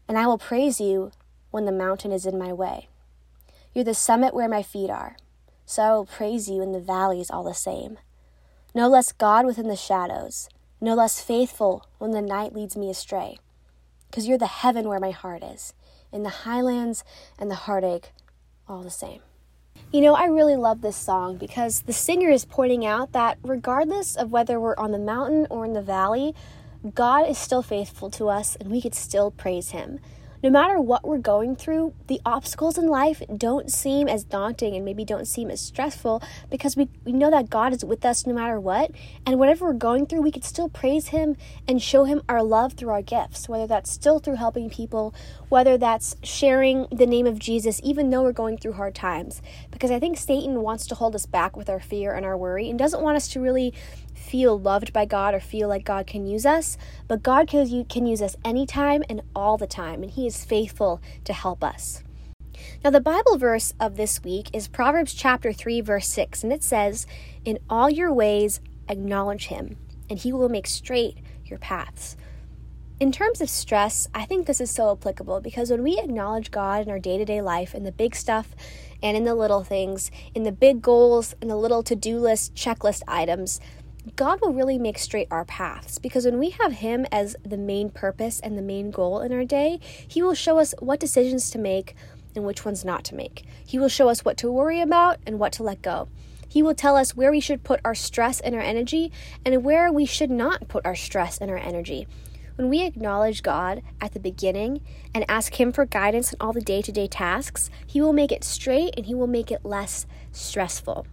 and 0.06 0.16
I 0.16 0.26
will 0.26 0.38
praise 0.38 0.80
you 0.80 1.10
when 1.50 1.64
the 1.64 1.72
mountain 1.72 2.12
is 2.12 2.24
in 2.24 2.38
my 2.38 2.52
way. 2.52 2.88
You're 3.74 3.84
the 3.84 3.94
summit 3.94 4.32
where 4.32 4.48
my 4.48 4.62
feet 4.62 4.90
are, 4.90 5.16
so 5.66 5.82
I 5.82 5.92
will 5.92 6.06
praise 6.06 6.48
you 6.48 6.62
in 6.62 6.72
the 6.72 6.80
valleys 6.80 7.30
all 7.30 7.42
the 7.42 7.52
same. 7.52 7.98
No 8.74 8.88
less 8.88 9.10
God 9.10 9.44
within 9.44 9.66
the 9.66 9.76
shadows, 9.76 10.48
no 10.80 10.94
less 10.94 11.20
faithful 11.20 11.86
when 11.98 12.12
the 12.12 12.22
night 12.22 12.54
leads 12.54 12.76
me 12.76 12.88
astray. 12.88 13.38
Because 14.08 14.28
you're 14.28 14.38
the 14.38 14.46
heaven 14.46 14.88
where 14.88 15.00
my 15.00 15.10
heart 15.10 15.42
is, 15.42 15.74
in 16.12 16.22
the 16.22 16.28
highlands 16.28 17.02
and 17.38 17.50
the 17.50 17.56
heartache 17.56 18.12
all 18.68 18.82
the 18.82 18.90
same. 18.90 19.20
You 19.90 20.02
know, 20.02 20.14
I 20.14 20.26
really 20.26 20.56
love 20.56 20.82
this 20.82 20.98
song 20.98 21.38
because 21.38 21.80
the 21.80 21.94
singer 21.94 22.28
is 22.28 22.44
pointing 22.44 22.84
out 22.84 23.12
that 23.12 23.38
regardless 23.42 24.16
of 24.16 24.30
whether 24.30 24.60
we're 24.60 24.76
on 24.76 24.92
the 24.92 24.98
mountain 24.98 25.46
or 25.48 25.64
in 25.64 25.72
the 25.72 25.80
valley, 25.80 26.34
God 26.94 27.26
is 27.26 27.38
still 27.38 27.62
faithful 27.62 28.10
to 28.10 28.28
us 28.28 28.54
and 28.56 28.70
we 28.70 28.82
could 28.82 28.94
still 28.94 29.30
praise 29.30 29.70
Him 29.70 29.98
no 30.42 30.50
matter 30.50 30.80
what 30.80 31.06
we're 31.06 31.18
going 31.18 31.56
through, 31.56 31.94
the 32.06 32.20
obstacles 32.24 32.78
in 32.78 32.86
life 32.86 33.22
don't 33.36 33.72
seem 33.72 34.06
as 34.08 34.24
daunting 34.24 34.74
and 34.76 34.84
maybe 34.84 35.04
don't 35.04 35.26
seem 35.26 35.50
as 35.50 35.60
stressful 35.60 36.22
because 36.50 36.76
we, 36.76 36.88
we 37.04 37.12
know 37.12 37.30
that 37.30 37.50
God 37.50 37.72
is 37.72 37.84
with 37.84 38.04
us 38.04 38.26
no 38.26 38.34
matter 38.34 38.60
what. 38.60 38.92
And 39.26 39.38
whatever 39.38 39.66
we're 39.66 39.72
going 39.72 40.06
through, 40.06 40.22
we 40.22 40.30
can 40.30 40.42
still 40.42 40.68
praise 40.68 41.08
Him 41.08 41.36
and 41.66 41.82
show 41.82 42.04
Him 42.04 42.22
our 42.28 42.42
love 42.42 42.74
through 42.74 42.90
our 42.90 43.02
gifts, 43.02 43.48
whether 43.48 43.66
that's 43.66 43.90
still 43.90 44.20
through 44.20 44.36
helping 44.36 44.70
people, 44.70 45.14
whether 45.48 45.76
that's 45.76 46.16
sharing 46.22 46.86
the 46.92 47.06
name 47.06 47.26
of 47.26 47.38
Jesus, 47.38 47.80
even 47.82 48.10
though 48.10 48.22
we're 48.22 48.32
going 48.32 48.58
through 48.58 48.74
hard 48.74 48.94
times. 48.94 49.42
Because 49.70 49.90
I 49.90 49.98
think 49.98 50.18
Satan 50.18 50.62
wants 50.62 50.86
to 50.86 50.94
hold 50.94 51.14
us 51.14 51.26
back 51.26 51.56
with 51.56 51.68
our 51.68 51.80
fear 51.80 52.14
and 52.14 52.24
our 52.24 52.36
worry 52.36 52.70
and 52.70 52.78
doesn't 52.78 53.02
want 53.02 53.16
us 53.16 53.28
to 53.28 53.40
really 53.40 53.74
feel 54.28 54.58
loved 54.58 54.92
by 54.92 55.04
God 55.04 55.34
or 55.34 55.40
feel 55.40 55.68
like 55.68 55.84
God 55.84 56.06
can 56.06 56.26
use 56.26 56.44
us, 56.44 56.76
but 57.06 57.22
God 57.22 57.48
can, 57.48 57.84
can 57.86 58.06
use 58.06 58.20
us 58.20 58.36
anytime 58.44 59.02
and 59.08 59.22
all 59.34 59.56
the 59.56 59.66
time, 59.66 60.02
and 60.02 60.12
He 60.12 60.26
is 60.26 60.44
faithful 60.44 61.00
to 61.24 61.32
help 61.32 61.64
us. 61.64 62.02
Now, 62.84 62.90
the 62.90 63.00
Bible 63.00 63.38
verse 63.38 63.72
of 63.80 63.96
this 63.96 64.22
week 64.22 64.50
is 64.52 64.68
Proverbs 64.68 65.14
chapter 65.14 65.52
3, 65.52 65.80
verse 65.80 66.08
6, 66.08 66.42
and 66.42 66.52
it 66.52 66.62
says, 66.62 67.06
In 67.44 67.58
all 67.70 67.88
your 67.88 68.12
ways 68.12 68.60
acknowledge 68.88 69.46
Him, 69.46 69.76
and 70.10 70.18
He 70.18 70.32
will 70.32 70.48
make 70.48 70.66
straight 70.66 71.18
your 71.44 71.58
paths. 71.58 72.16
In 73.00 73.12
terms 73.12 73.40
of 73.40 73.48
stress, 73.48 74.08
I 74.12 74.24
think 74.24 74.46
this 74.46 74.60
is 74.60 74.72
so 74.72 74.90
applicable 74.90 75.40
because 75.40 75.70
when 75.70 75.84
we 75.84 76.00
acknowledge 76.00 76.50
God 76.50 76.82
in 76.82 76.90
our 76.90 76.98
day 76.98 77.16
to 77.16 77.24
day 77.24 77.40
life, 77.40 77.72
in 77.72 77.84
the 77.84 77.92
big 77.92 78.16
stuff 78.16 78.56
and 79.00 79.16
in 79.16 79.22
the 79.22 79.36
little 79.36 79.62
things, 79.62 80.10
in 80.34 80.42
the 80.42 80.50
big 80.50 80.82
goals 80.82 81.32
and 81.40 81.48
the 81.48 81.56
little 81.56 81.84
to 81.84 81.94
do 81.94 82.18
list, 82.18 82.56
checklist 82.56 83.02
items, 83.06 83.60
God 84.16 84.40
will 84.40 84.52
really 84.52 84.78
make 84.78 84.98
straight 84.98 85.28
our 85.30 85.44
paths 85.44 85.98
because 85.98 86.24
when 86.24 86.38
we 86.38 86.50
have 86.50 86.72
Him 86.72 87.06
as 87.10 87.36
the 87.42 87.56
main 87.56 87.90
purpose 87.90 88.40
and 88.40 88.56
the 88.56 88.62
main 88.62 88.90
goal 88.90 89.20
in 89.20 89.32
our 89.32 89.44
day, 89.44 89.80
He 90.06 90.22
will 90.22 90.34
show 90.34 90.58
us 90.58 90.74
what 90.78 91.00
decisions 91.00 91.50
to 91.50 91.58
make 91.58 91.94
and 92.34 92.44
which 92.44 92.64
ones 92.64 92.84
not 92.84 93.04
to 93.04 93.14
make. 93.14 93.44
He 93.66 93.78
will 93.78 93.88
show 93.88 94.08
us 94.08 94.24
what 94.24 94.36
to 94.38 94.52
worry 94.52 94.80
about 94.80 95.18
and 95.26 95.38
what 95.38 95.52
to 95.54 95.62
let 95.62 95.82
go. 95.82 96.08
He 96.48 96.62
will 96.62 96.74
tell 96.74 96.96
us 96.96 97.14
where 97.14 97.30
we 97.30 97.40
should 97.40 97.64
put 97.64 97.80
our 97.84 97.94
stress 97.94 98.40
and 98.40 98.54
our 98.54 98.60
energy 98.60 99.12
and 99.44 99.64
where 99.64 99.92
we 99.92 100.06
should 100.06 100.30
not 100.30 100.68
put 100.68 100.86
our 100.86 100.94
stress 100.94 101.38
and 101.38 101.50
our 101.50 101.58
energy. 101.58 102.06
When 102.56 102.70
we 102.70 102.82
acknowledge 102.84 103.42
God 103.42 103.82
at 104.00 104.14
the 104.14 104.20
beginning 104.20 104.80
and 105.14 105.24
ask 105.28 105.60
Him 105.60 105.72
for 105.72 105.84
guidance 105.84 106.32
in 106.32 106.38
all 106.40 106.52
the 106.52 106.60
day 106.60 106.82
to 106.82 106.90
day 106.90 107.06
tasks, 107.06 107.70
He 107.86 108.00
will 108.00 108.12
make 108.12 108.32
it 108.32 108.44
straight 108.44 108.94
and 108.96 109.06
He 109.06 109.14
will 109.14 109.26
make 109.26 109.52
it 109.52 109.64
less 109.64 110.06
stressful. 110.32 111.06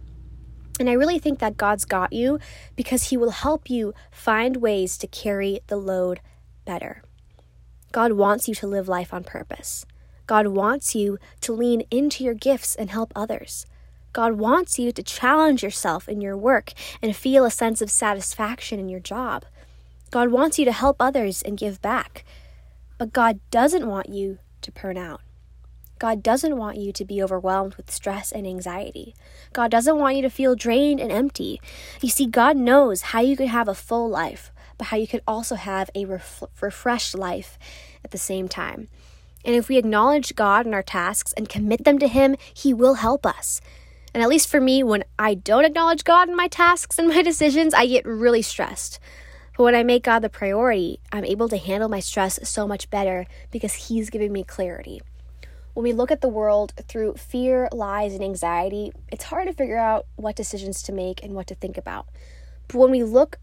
And 0.78 0.90
I 0.90 0.94
really 0.94 1.18
think 1.18 1.38
that 1.38 1.56
God's 1.56 1.84
got 1.84 2.12
you 2.12 2.38
because 2.74 3.04
He 3.04 3.16
will 3.16 3.30
help 3.30 3.70
you 3.70 3.94
find 4.10 4.58
ways 4.58 4.98
to 4.98 5.06
carry 5.06 5.60
the 5.68 5.76
load 5.76 6.20
better. 6.64 7.02
God 7.92 8.12
wants 8.12 8.46
you 8.48 8.54
to 8.56 8.66
live 8.66 8.88
life 8.88 9.14
on 9.14 9.24
purpose. 9.24 9.86
God 10.26 10.48
wants 10.48 10.94
you 10.94 11.18
to 11.40 11.52
lean 11.52 11.82
into 11.90 12.24
your 12.24 12.34
gifts 12.34 12.74
and 12.74 12.90
help 12.90 13.12
others. 13.14 13.64
God 14.12 14.34
wants 14.34 14.78
you 14.78 14.92
to 14.92 15.02
challenge 15.02 15.62
yourself 15.62 16.08
in 16.08 16.20
your 16.20 16.36
work 16.36 16.72
and 17.00 17.14
feel 17.14 17.44
a 17.44 17.50
sense 17.50 17.80
of 17.80 17.90
satisfaction 17.90 18.80
in 18.80 18.88
your 18.88 19.00
job. 19.00 19.44
God 20.10 20.30
wants 20.30 20.58
you 20.58 20.64
to 20.64 20.72
help 20.72 20.96
others 20.98 21.42
and 21.42 21.58
give 21.58 21.82
back. 21.82 22.24
But 22.98 23.12
God 23.12 23.40
doesn't 23.50 23.86
want 23.86 24.08
you 24.08 24.38
to 24.62 24.72
burn 24.72 24.96
out. 24.96 25.20
God 25.98 26.22
doesn't 26.22 26.56
want 26.56 26.76
you 26.76 26.92
to 26.92 27.04
be 27.04 27.22
overwhelmed 27.22 27.74
with 27.76 27.90
stress 27.90 28.30
and 28.30 28.46
anxiety. 28.46 29.14
God 29.52 29.70
doesn't 29.70 29.98
want 29.98 30.16
you 30.16 30.22
to 30.22 30.30
feel 30.30 30.54
drained 30.54 31.00
and 31.00 31.10
empty. 31.10 31.60
You 32.02 32.10
see, 32.10 32.26
God 32.26 32.56
knows 32.56 33.00
how 33.00 33.20
you 33.20 33.36
could 33.36 33.48
have 33.48 33.68
a 33.68 33.74
full 33.74 34.08
life, 34.08 34.52
but 34.76 34.88
how 34.88 34.98
you 34.98 35.06
could 35.06 35.22
also 35.26 35.54
have 35.54 35.88
a 35.94 36.04
ref- 36.04 36.42
refreshed 36.60 37.16
life 37.16 37.58
at 38.04 38.10
the 38.10 38.18
same 38.18 38.46
time. 38.46 38.88
And 39.44 39.54
if 39.54 39.68
we 39.68 39.78
acknowledge 39.78 40.34
God 40.34 40.66
in 40.66 40.74
our 40.74 40.82
tasks 40.82 41.32
and 41.32 41.48
commit 41.48 41.84
them 41.84 41.98
to 42.00 42.08
Him, 42.08 42.36
He 42.52 42.74
will 42.74 42.94
help 42.94 43.24
us. 43.24 43.60
And 44.12 44.22
at 44.22 44.28
least 44.28 44.48
for 44.48 44.60
me, 44.60 44.82
when 44.82 45.04
I 45.18 45.34
don't 45.34 45.64
acknowledge 45.64 46.04
God 46.04 46.28
in 46.28 46.36
my 46.36 46.48
tasks 46.48 46.98
and 46.98 47.08
my 47.14 47.22
decisions, 47.22 47.72
I 47.72 47.86
get 47.86 48.04
really 48.04 48.42
stressed. 48.42 48.98
But 49.56 49.64
when 49.64 49.74
I 49.74 49.82
make 49.82 50.02
God 50.02 50.18
the 50.18 50.28
priority, 50.28 51.00
I'm 51.10 51.24
able 51.24 51.48
to 51.48 51.56
handle 51.56 51.88
my 51.88 52.00
stress 52.00 52.38
so 52.46 52.66
much 52.66 52.90
better 52.90 53.26
because 53.50 53.88
He's 53.88 54.10
giving 54.10 54.32
me 54.32 54.44
clarity. 54.44 55.00
When 55.76 55.84
we 55.84 55.92
look 55.92 56.10
at 56.10 56.22
the 56.22 56.28
world 56.30 56.72
through 56.88 57.16
fear, 57.16 57.68
lies, 57.70 58.14
and 58.14 58.24
anxiety, 58.24 58.92
it's 59.12 59.24
hard 59.24 59.46
to 59.46 59.52
figure 59.52 59.76
out 59.76 60.06
what 60.16 60.34
decisions 60.34 60.82
to 60.84 60.90
make 60.90 61.22
and 61.22 61.34
what 61.34 61.46
to 61.48 61.54
think 61.54 61.76
about. 61.76 62.06
But 62.66 62.78
when 62.78 62.90
we 62.90 63.02
look 63.02 63.38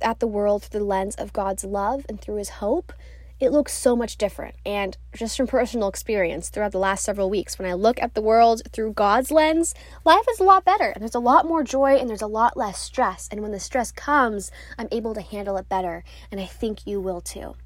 at 0.00 0.20
the 0.20 0.28
world 0.28 0.62
through 0.62 0.78
the 0.78 0.86
lens 0.86 1.16
of 1.16 1.32
God's 1.32 1.64
love 1.64 2.06
and 2.08 2.20
through 2.20 2.36
His 2.36 2.48
hope, 2.48 2.92
it 3.40 3.50
looks 3.50 3.72
so 3.72 3.96
much 3.96 4.18
different. 4.18 4.54
And 4.64 4.96
just 5.16 5.36
from 5.36 5.46
personal 5.48 5.88
experience 5.88 6.48
throughout 6.48 6.70
the 6.70 6.78
last 6.78 7.02
several 7.02 7.28
weeks, 7.28 7.58
when 7.58 7.68
I 7.68 7.74
look 7.74 8.00
at 8.00 8.14
the 8.14 8.22
world 8.22 8.62
through 8.70 8.92
God's 8.92 9.32
lens, 9.32 9.74
life 10.04 10.26
is 10.30 10.38
a 10.38 10.44
lot 10.44 10.64
better. 10.64 10.90
And 10.90 11.02
there's 11.02 11.16
a 11.16 11.18
lot 11.18 11.44
more 11.44 11.64
joy 11.64 11.96
and 11.96 12.08
there's 12.08 12.22
a 12.22 12.28
lot 12.28 12.56
less 12.56 12.78
stress. 12.78 13.28
And 13.32 13.42
when 13.42 13.50
the 13.50 13.58
stress 13.58 13.90
comes, 13.90 14.52
I'm 14.78 14.86
able 14.92 15.12
to 15.12 15.20
handle 15.20 15.56
it 15.56 15.68
better. 15.68 16.04
And 16.30 16.40
I 16.40 16.46
think 16.46 16.86
you 16.86 17.00
will 17.00 17.20
too. 17.20 17.56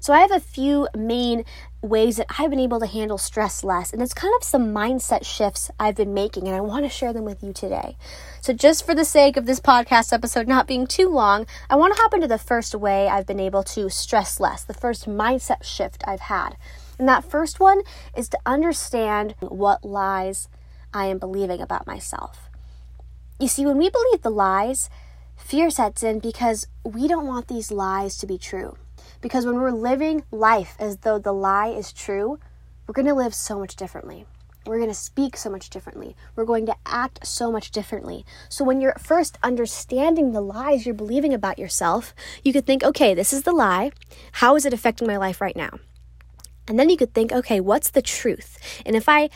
So, 0.00 0.12
I 0.12 0.20
have 0.20 0.30
a 0.30 0.40
few 0.40 0.88
main 0.96 1.44
ways 1.88 2.16
that 2.16 2.26
I've 2.38 2.50
been 2.50 2.60
able 2.60 2.80
to 2.80 2.86
handle 2.86 3.18
stress 3.18 3.64
less, 3.64 3.92
and 3.92 4.02
it's 4.02 4.14
kind 4.14 4.34
of 4.36 4.44
some 4.44 4.74
mindset 4.74 5.24
shifts 5.24 5.70
I've 5.78 5.96
been 5.96 6.12
making, 6.14 6.46
and 6.46 6.56
I 6.56 6.60
want 6.60 6.84
to 6.84 6.88
share 6.88 7.12
them 7.12 7.24
with 7.24 7.42
you 7.42 7.52
today. 7.52 7.96
So, 8.40 8.52
just 8.52 8.84
for 8.84 8.94
the 8.94 9.04
sake 9.04 9.36
of 9.36 9.46
this 9.46 9.60
podcast 9.60 10.12
episode 10.12 10.46
not 10.46 10.66
being 10.66 10.86
too 10.86 11.08
long, 11.08 11.46
I 11.70 11.76
want 11.76 11.94
to 11.94 12.00
hop 12.02 12.14
into 12.14 12.28
the 12.28 12.38
first 12.38 12.74
way 12.74 13.08
I've 13.08 13.26
been 13.26 13.40
able 13.40 13.62
to 13.64 13.88
stress 13.88 14.38
less, 14.38 14.64
the 14.64 14.74
first 14.74 15.08
mindset 15.08 15.64
shift 15.64 16.02
I've 16.06 16.20
had. 16.20 16.56
And 16.98 17.08
that 17.08 17.24
first 17.24 17.60
one 17.60 17.82
is 18.16 18.28
to 18.30 18.38
understand 18.46 19.34
what 19.40 19.84
lies 19.84 20.48
I 20.92 21.06
am 21.06 21.18
believing 21.18 21.60
about 21.60 21.86
myself. 21.86 22.48
You 23.38 23.48
see, 23.48 23.66
when 23.66 23.76
we 23.76 23.90
believe 23.90 24.22
the 24.22 24.30
lies, 24.30 24.88
fear 25.36 25.70
sets 25.70 26.02
in 26.02 26.20
because 26.20 26.66
we 26.84 27.06
don't 27.06 27.26
want 27.26 27.48
these 27.48 27.70
lies 27.70 28.16
to 28.18 28.26
be 28.26 28.38
true. 28.38 28.76
Because 29.20 29.46
when 29.46 29.56
we're 29.56 29.70
living 29.70 30.24
life 30.30 30.76
as 30.78 30.98
though 30.98 31.18
the 31.18 31.32
lie 31.32 31.68
is 31.68 31.92
true, 31.92 32.38
we're 32.86 32.94
going 32.94 33.06
to 33.06 33.14
live 33.14 33.34
so 33.34 33.58
much 33.58 33.76
differently. 33.76 34.26
We're 34.66 34.78
going 34.78 34.90
to 34.90 34.94
speak 34.94 35.36
so 35.36 35.48
much 35.48 35.70
differently. 35.70 36.16
We're 36.34 36.44
going 36.44 36.66
to 36.66 36.76
act 36.84 37.26
so 37.26 37.52
much 37.52 37.70
differently. 37.70 38.26
So, 38.48 38.64
when 38.64 38.80
you're 38.80 38.96
first 38.98 39.38
understanding 39.42 40.32
the 40.32 40.40
lies 40.40 40.84
you're 40.84 40.94
believing 40.94 41.32
about 41.32 41.58
yourself, 41.58 42.14
you 42.42 42.52
could 42.52 42.66
think, 42.66 42.82
okay, 42.82 43.14
this 43.14 43.32
is 43.32 43.42
the 43.42 43.52
lie. 43.52 43.92
How 44.32 44.56
is 44.56 44.66
it 44.66 44.72
affecting 44.72 45.06
my 45.06 45.16
life 45.16 45.40
right 45.40 45.56
now? 45.56 45.78
And 46.68 46.78
then 46.78 46.90
you 46.90 46.96
could 46.96 47.14
think, 47.14 47.32
okay, 47.32 47.60
what's 47.60 47.90
the 47.90 48.02
truth? 48.02 48.58
And 48.84 48.96
if 48.96 49.08
I 49.08 49.30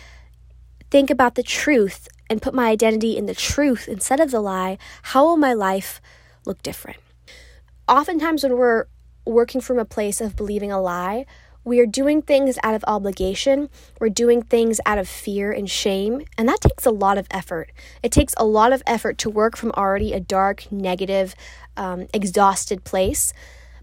think 0.90 1.10
about 1.10 1.36
the 1.36 1.44
truth 1.44 2.08
and 2.28 2.42
put 2.42 2.54
my 2.54 2.68
identity 2.68 3.16
in 3.16 3.26
the 3.26 3.34
truth 3.34 3.88
instead 3.88 4.18
of 4.18 4.32
the 4.32 4.40
lie, 4.40 4.78
how 5.02 5.24
will 5.24 5.36
my 5.36 5.52
life 5.52 6.00
look 6.44 6.60
different? 6.62 6.98
Oftentimes, 7.86 8.42
when 8.42 8.56
we're 8.56 8.86
working 9.24 9.60
from 9.60 9.78
a 9.78 9.84
place 9.84 10.20
of 10.20 10.36
believing 10.36 10.72
a 10.72 10.80
lie. 10.80 11.26
We 11.62 11.78
are 11.78 11.86
doing 11.86 12.22
things 12.22 12.58
out 12.62 12.74
of 12.74 12.84
obligation. 12.86 13.68
We're 14.00 14.08
doing 14.08 14.42
things 14.42 14.80
out 14.86 14.98
of 14.98 15.08
fear 15.08 15.52
and 15.52 15.68
shame. 15.68 16.22
And 16.38 16.48
that 16.48 16.62
takes 16.62 16.86
a 16.86 16.90
lot 16.90 17.18
of 17.18 17.26
effort. 17.30 17.70
It 18.02 18.12
takes 18.12 18.34
a 18.38 18.46
lot 18.46 18.72
of 18.72 18.82
effort 18.86 19.18
to 19.18 19.30
work 19.30 19.56
from 19.56 19.70
already 19.72 20.12
a 20.14 20.20
dark, 20.20 20.72
negative, 20.72 21.34
um, 21.76 22.06
exhausted 22.14 22.84
place. 22.84 23.34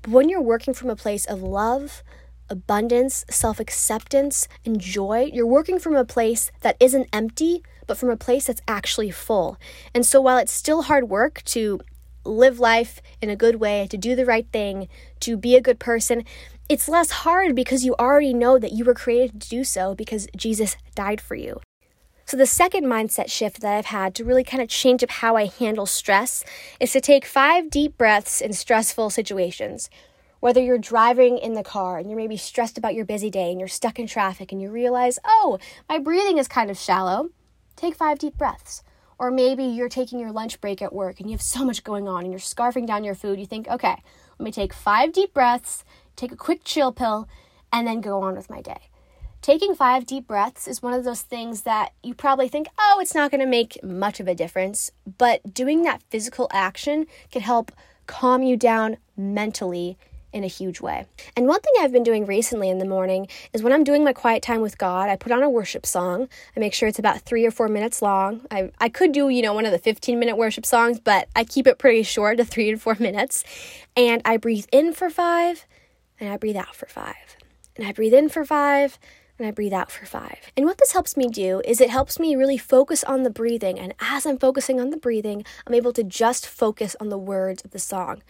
But 0.01 0.11
when 0.11 0.27
you're 0.27 0.41
working 0.41 0.73
from 0.73 0.89
a 0.89 0.95
place 0.95 1.25
of 1.25 1.43
love, 1.43 2.03
abundance, 2.49 3.25
self 3.29 3.59
acceptance, 3.59 4.47
and 4.65 4.79
joy, 4.79 5.29
you're 5.31 5.45
working 5.45 5.79
from 5.79 5.95
a 5.95 6.05
place 6.05 6.51
that 6.61 6.77
isn't 6.79 7.09
empty, 7.13 7.63
but 7.85 7.97
from 7.97 8.09
a 8.09 8.17
place 8.17 8.47
that's 8.47 8.61
actually 8.67 9.11
full. 9.11 9.57
And 9.93 10.05
so 10.05 10.19
while 10.19 10.37
it's 10.37 10.51
still 10.51 10.83
hard 10.83 11.09
work 11.09 11.43
to 11.45 11.79
live 12.27 12.59
life 12.59 13.01
in 13.21 13.29
a 13.29 13.35
good 13.35 13.55
way, 13.55 13.87
to 13.89 13.97
do 13.97 14.15
the 14.15 14.25
right 14.25 14.47
thing, 14.51 14.87
to 15.21 15.37
be 15.37 15.55
a 15.55 15.61
good 15.61 15.79
person, 15.79 16.23
it's 16.69 16.89
less 16.89 17.11
hard 17.11 17.55
because 17.55 17.85
you 17.85 17.95
already 17.95 18.33
know 18.33 18.59
that 18.59 18.73
you 18.73 18.83
were 18.83 18.93
created 18.93 19.41
to 19.41 19.49
do 19.49 19.63
so 19.63 19.95
because 19.95 20.27
Jesus 20.35 20.75
died 20.95 21.21
for 21.21 21.35
you. 21.35 21.61
So, 22.25 22.35
the 22.35 22.45
second 22.45 22.83
mindset 22.87 23.31
shift 23.31 23.61
that 23.61 23.77
I've 23.77 23.85
had 23.85 24.13
to 24.15 24.25
really 24.25 24.43
kind 24.43 24.61
of 24.61 24.67
change 24.67 25.01
up 25.01 25.09
how 25.09 25.37
I 25.37 25.45
handle 25.45 25.85
stress 25.85 26.43
is 26.77 26.91
to 26.91 26.99
take 26.99 27.25
five 27.25 27.69
deep 27.69 27.97
breaths 27.97 28.41
in 28.41 28.51
stressful 28.51 29.11
situations. 29.11 29.89
Whether 30.41 30.61
you're 30.61 30.77
driving 30.77 31.37
in 31.37 31.53
the 31.53 31.63
car 31.63 31.97
and 31.97 32.09
you're 32.09 32.19
maybe 32.19 32.35
stressed 32.35 32.77
about 32.77 32.95
your 32.95 33.05
busy 33.05 33.29
day 33.29 33.49
and 33.49 33.59
you're 33.59 33.69
stuck 33.69 33.97
in 33.97 34.07
traffic 34.07 34.51
and 34.51 34.61
you 34.61 34.69
realize, 34.69 35.17
oh, 35.23 35.57
my 35.87 35.99
breathing 35.99 36.37
is 36.37 36.49
kind 36.49 36.69
of 36.69 36.77
shallow, 36.77 37.29
take 37.77 37.95
five 37.95 38.19
deep 38.19 38.37
breaths. 38.37 38.83
Or 39.19 39.31
maybe 39.31 39.63
you're 39.63 39.89
taking 39.89 40.19
your 40.19 40.31
lunch 40.31 40.61
break 40.61 40.81
at 40.81 40.93
work 40.93 41.19
and 41.19 41.29
you 41.29 41.33
have 41.33 41.41
so 41.41 41.65
much 41.65 41.83
going 41.83 42.07
on 42.07 42.23
and 42.23 42.31
you're 42.31 42.39
scarfing 42.39 42.85
down 42.85 43.03
your 43.03 43.15
food. 43.15 43.39
You 43.39 43.45
think, 43.45 43.67
okay, 43.67 43.95
let 44.37 44.45
me 44.45 44.51
take 44.51 44.73
five 44.73 45.11
deep 45.11 45.33
breaths, 45.33 45.83
take 46.15 46.31
a 46.31 46.35
quick 46.35 46.63
chill 46.63 46.91
pill, 46.91 47.27
and 47.73 47.87
then 47.87 48.01
go 48.01 48.21
on 48.21 48.35
with 48.35 48.49
my 48.49 48.61
day. 48.61 48.89
Taking 49.41 49.75
five 49.75 50.05
deep 50.05 50.27
breaths 50.27 50.67
is 50.67 50.81
one 50.81 50.93
of 50.93 51.03
those 51.03 51.21
things 51.21 51.61
that 51.61 51.93
you 52.03 52.13
probably 52.13 52.47
think, 52.47 52.67
oh, 52.79 52.99
it's 52.99 53.15
not 53.15 53.31
going 53.31 53.41
to 53.41 53.47
make 53.47 53.81
much 53.83 54.19
of 54.19 54.27
a 54.27 54.35
difference. 54.35 54.91
But 55.17 55.53
doing 55.53 55.83
that 55.83 56.03
physical 56.09 56.47
action 56.51 57.05
can 57.31 57.41
help 57.41 57.71
calm 58.07 58.43
you 58.43 58.57
down 58.57 58.97
mentally 59.15 59.97
in 60.33 60.43
a 60.43 60.47
huge 60.47 60.81
way. 60.81 61.05
And 61.35 61.47
one 61.47 61.61
thing 61.61 61.73
I've 61.79 61.91
been 61.91 62.03
doing 62.03 62.25
recently 62.25 62.69
in 62.69 62.79
the 62.79 62.85
morning 62.85 63.27
is 63.53 63.63
when 63.63 63.73
I'm 63.73 63.83
doing 63.83 64.03
my 64.03 64.13
quiet 64.13 64.43
time 64.43 64.61
with 64.61 64.77
God, 64.77 65.09
I 65.09 65.15
put 65.15 65.31
on 65.31 65.43
a 65.43 65.49
worship 65.49 65.85
song. 65.85 66.27
I 66.55 66.59
make 66.59 66.73
sure 66.73 66.87
it's 66.87 66.99
about 66.99 67.21
three 67.21 67.45
or 67.45 67.51
four 67.51 67.67
minutes 67.67 68.01
long. 68.01 68.45
I, 68.51 68.71
I 68.79 68.89
could 68.89 69.11
do, 69.11 69.29
you 69.29 69.41
know, 69.41 69.53
one 69.53 69.65
of 69.65 69.71
the 69.71 69.79
15 69.79 70.19
minute 70.19 70.37
worship 70.37 70.65
songs, 70.65 70.99
but 70.99 71.29
I 71.35 71.43
keep 71.43 71.67
it 71.67 71.77
pretty 71.77 72.03
short 72.03 72.37
to 72.37 72.45
three 72.45 72.71
to 72.71 72.77
four 72.77 72.95
minutes. 72.99 73.43
And 73.95 74.21
I 74.25 74.37
breathe 74.37 74.65
in 74.71 74.93
for 74.93 75.09
five 75.09 75.65
and 76.19 76.29
I 76.29 76.37
breathe 76.37 76.57
out 76.57 76.75
for 76.75 76.87
five. 76.87 77.37
And 77.75 77.85
I 77.87 77.91
breathe 77.91 78.13
in 78.13 78.29
for 78.29 78.43
five 78.43 78.99
and 79.37 79.47
I 79.47 79.51
breathe 79.51 79.73
out 79.73 79.91
for 79.91 80.05
five. 80.05 80.51
And 80.55 80.65
what 80.65 80.79
this 80.79 80.93
helps 80.93 81.15
me 81.15 81.27
do 81.27 81.61
is 81.63 81.79
it 81.79 81.89
helps 81.89 82.19
me 82.19 82.35
really 82.35 82.57
focus 82.57 83.03
on 83.03 83.23
the 83.23 83.29
breathing. 83.29 83.79
And 83.79 83.93
as 83.99 84.25
I'm 84.25 84.37
focusing 84.37 84.79
on 84.79 84.89
the 84.89 84.97
breathing, 84.97 85.45
I'm 85.65 85.73
able 85.73 85.93
to 85.93 86.03
just 86.03 86.47
focus 86.47 86.95
on 86.99 87.09
the 87.09 87.17
words 87.17 87.63
of 87.63 87.71
the 87.71 87.79
song. 87.79 88.23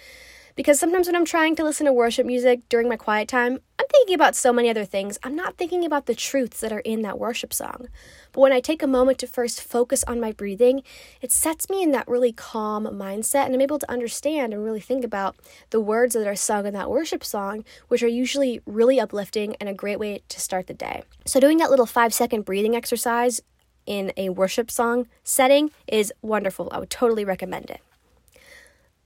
Because 0.57 0.79
sometimes 0.79 1.05
when 1.05 1.15
I'm 1.15 1.23
trying 1.23 1.55
to 1.57 1.63
listen 1.63 1.85
to 1.85 1.93
worship 1.93 2.25
music 2.25 2.67
during 2.67 2.89
my 2.89 2.95
quiet 2.95 3.27
time, 3.27 3.59
I'm 3.77 3.85
thinking 3.91 4.15
about 4.15 4.35
so 4.35 4.51
many 4.51 4.71
other 4.71 4.85
things. 4.85 5.19
I'm 5.21 5.35
not 5.35 5.55
thinking 5.55 5.85
about 5.85 6.07
the 6.07 6.15
truths 6.15 6.61
that 6.61 6.71
are 6.71 6.79
in 6.79 7.03
that 7.03 7.19
worship 7.19 7.53
song. 7.53 7.89
But 8.31 8.41
when 8.41 8.51
I 8.51 8.59
take 8.59 8.81
a 8.81 8.87
moment 8.87 9.19
to 9.19 9.27
first 9.27 9.61
focus 9.61 10.03
on 10.05 10.19
my 10.19 10.31
breathing, 10.31 10.81
it 11.21 11.31
sets 11.31 11.69
me 11.69 11.83
in 11.83 11.91
that 11.91 12.07
really 12.07 12.31
calm 12.31 12.85
mindset, 12.85 13.45
and 13.45 13.53
I'm 13.53 13.61
able 13.61 13.77
to 13.77 13.91
understand 13.91 14.51
and 14.51 14.65
really 14.65 14.79
think 14.79 15.05
about 15.05 15.35
the 15.69 15.79
words 15.79 16.15
that 16.15 16.25
are 16.25 16.35
sung 16.35 16.65
in 16.65 16.73
that 16.73 16.89
worship 16.89 17.23
song, 17.23 17.63
which 17.87 18.01
are 18.01 18.07
usually 18.07 18.59
really 18.65 18.99
uplifting 18.99 19.55
and 19.57 19.69
a 19.69 19.75
great 19.75 19.99
way 19.99 20.23
to 20.27 20.39
start 20.39 20.65
the 20.65 20.73
day. 20.73 21.03
So, 21.27 21.39
doing 21.39 21.59
that 21.59 21.69
little 21.69 21.85
five 21.85 22.15
second 22.15 22.45
breathing 22.45 22.75
exercise 22.75 23.41
in 23.85 24.11
a 24.17 24.29
worship 24.29 24.71
song 24.71 25.07
setting 25.23 25.69
is 25.87 26.11
wonderful. 26.23 26.67
I 26.71 26.79
would 26.79 26.89
totally 26.89 27.25
recommend 27.25 27.69
it. 27.69 27.81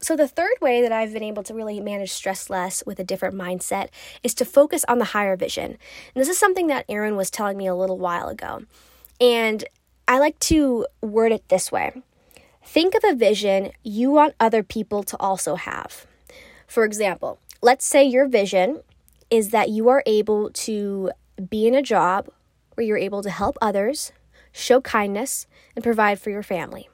So, 0.04 0.16
the 0.16 0.28
third 0.28 0.56
way 0.62 0.82
that 0.82 0.92
I've 0.92 1.14
been 1.14 1.22
able 1.22 1.44
to 1.44 1.54
really 1.54 1.80
manage 1.80 2.12
stress 2.12 2.50
less 2.50 2.84
with 2.88 3.00
a 3.00 3.04
different 3.04 3.36
mindset 3.36 3.90
is 4.24 4.34
to 4.36 4.46
focus 4.46 4.84
on 4.88 4.98
the 4.98 5.06
higher 5.06 5.36
vision. 5.36 5.66
And 5.72 6.22
this 6.22 6.28
is 6.28 6.40
something 6.40 6.68
that 6.68 6.86
Aaron 6.90 7.16
was 7.16 7.30
telling 7.30 7.56
me 7.56 7.68
a 7.68 7.76
little 7.76 8.00
while 8.00 8.28
ago. 8.28 8.64
And 9.20 9.64
I 10.08 10.18
like 10.18 10.40
to 10.40 10.88
word 11.02 11.32
it 11.32 11.48
this 11.50 11.72
way 11.72 11.92
Think 12.64 12.96
of 12.96 13.04
a 13.04 13.16
vision 13.16 13.72
you 13.84 14.12
want 14.12 14.36
other 14.40 14.64
people 14.64 15.04
to 15.04 15.18
also 15.20 15.56
have. 15.56 16.08
For 16.68 16.84
example, 16.84 17.40
let's 17.62 17.86
say 17.86 18.04
your 18.04 18.28
vision 18.28 18.82
is 19.30 19.50
that 19.50 19.70
you 19.70 19.90
are 19.90 20.04
able 20.06 20.50
to 20.52 21.12
be 21.50 21.68
in 21.68 21.76
a 21.76 21.82
job 21.82 22.28
where 22.74 22.86
you're 22.86 22.98
able 22.98 23.22
to 23.24 23.30
help 23.30 23.58
others, 23.62 24.12
show 24.52 24.82
kindness, 24.82 25.48
and 25.76 25.84
provide 25.84 26.20
for 26.20 26.30
your 26.30 26.44
family. 26.44 26.90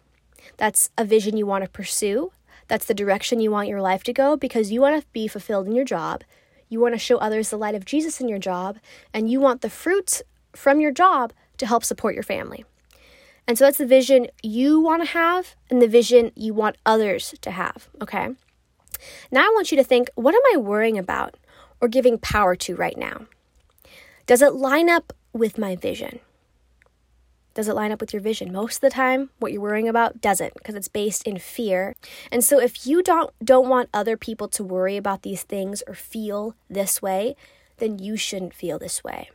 That's 0.58 0.90
a 0.98 1.06
vision 1.06 1.38
you 1.38 1.46
want 1.46 1.64
to 1.64 1.70
pursue. 1.70 2.32
That's 2.68 2.86
the 2.86 2.94
direction 2.94 3.40
you 3.40 3.52
want 3.52 3.70
your 3.70 3.82
life 3.82 4.04
to 4.06 4.14
go 4.14 4.36
because 4.36 4.72
you 4.72 4.82
want 4.82 5.02
to 5.02 5.08
be 5.14 5.28
fulfilled 5.28 5.68
in 5.68 5.76
your 5.76 5.86
job. 5.86 6.24
You 6.70 6.80
want 6.80 6.96
to 6.96 7.00
show 7.00 7.18
others 7.18 7.50
the 7.50 7.58
light 7.58 7.76
of 7.76 7.86
Jesus 7.86 8.20
in 8.20 8.28
your 8.28 8.40
job, 8.40 8.78
and 9.14 9.32
you 9.32 9.40
want 9.40 9.62
the 9.62 9.70
fruits 9.70 10.22
from 10.54 10.82
your 10.82 10.92
job 10.92 11.32
to 11.58 11.66
help 11.66 11.84
support 11.84 12.14
your 12.14 12.24
family. 12.24 12.66
And 13.48 13.58
so 13.58 13.64
that's 13.64 13.78
the 13.78 13.86
vision 13.86 14.28
you 14.44 14.82
want 14.82 15.02
to 15.04 15.10
have 15.10 15.56
and 15.70 15.82
the 15.82 15.88
vision 15.88 16.32
you 16.36 16.54
want 16.54 16.76
others 16.86 17.34
to 17.40 17.52
have, 17.52 17.88
okay? 18.02 18.30
Now 19.32 19.42
I 19.42 19.52
want 19.54 19.72
you 19.72 19.78
to 19.78 19.84
think 19.84 20.10
what 20.16 20.36
am 20.36 20.42
I 20.54 20.58
worrying 20.58 20.98
about 20.98 21.38
or 21.80 21.88
giving 21.88 22.18
power 22.18 22.56
to 22.58 22.76
right 22.76 22.98
now? 22.98 23.28
Does 24.26 24.42
it 24.42 24.56
line 24.56 24.90
up 24.90 25.14
with 25.32 25.58
my 25.58 25.78
vision? 25.78 26.20
Does 27.58 27.68
it 27.68 27.74
line 27.74 27.92
up 27.92 28.00
with 28.00 28.14
your 28.14 28.22
vision? 28.22 28.54
Most 28.54 28.76
of 28.76 28.82
the 28.82 28.92
time, 28.92 29.32
what 29.40 29.52
you're 29.52 29.60
worrying 29.60 29.90
about 29.90 30.22
doesn't 30.22 30.54
because 30.54 30.76
it's 30.76 30.88
based 30.88 31.24
in 31.24 31.40
fear. 31.40 31.96
And 32.32 32.44
so 32.44 32.60
if 32.60 32.86
you 32.86 33.02
don't 33.02 33.34
don't 33.44 33.68
want 33.68 33.90
other 33.92 34.16
people 34.16 34.48
to 34.50 34.64
worry 34.64 34.96
about 34.96 35.24
these 35.24 35.42
things 35.42 35.82
or 35.88 35.96
feel 35.96 36.54
this 36.70 37.02
way, 37.02 37.36
then 37.78 37.98
you 37.98 38.16
shouldn't 38.16 38.54
feel 38.54 38.78
this 38.78 39.04
way. 39.04 39.32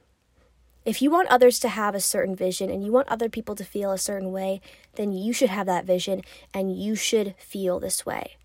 If 0.85 1.02
you 1.02 1.11
want 1.11 1.31
others 1.31 1.59
to 1.59 1.69
have 1.69 1.97
a 1.97 2.00
certain 2.00 2.37
vision 2.37 2.71
and 2.71 2.85
you 2.85 2.93
want 2.93 3.09
other 3.09 3.29
people 3.29 3.57
to 3.57 3.64
feel 3.64 3.91
a 3.91 3.99
certain 3.99 4.31
way, 4.31 4.61
then 4.95 5.12
you 5.12 5.33
should 5.33 5.50
have 5.50 5.67
that 5.67 5.85
vision 5.85 6.23
and 6.55 6.81
you 6.81 6.95
should 6.95 7.35
feel 7.38 7.81
this 7.81 8.07
way. 8.07 8.37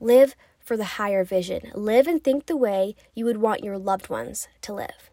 Live 0.00 0.34
for 0.60 0.78
the 0.78 0.96
higher 0.96 1.24
vision. 1.24 1.70
Live 1.74 2.06
and 2.06 2.24
think 2.24 2.46
the 2.46 2.56
way 2.56 2.96
you 3.14 3.26
would 3.26 3.36
want 3.36 3.62
your 3.62 3.76
loved 3.76 4.08
ones 4.08 4.48
to 4.62 4.72
live. 4.72 5.10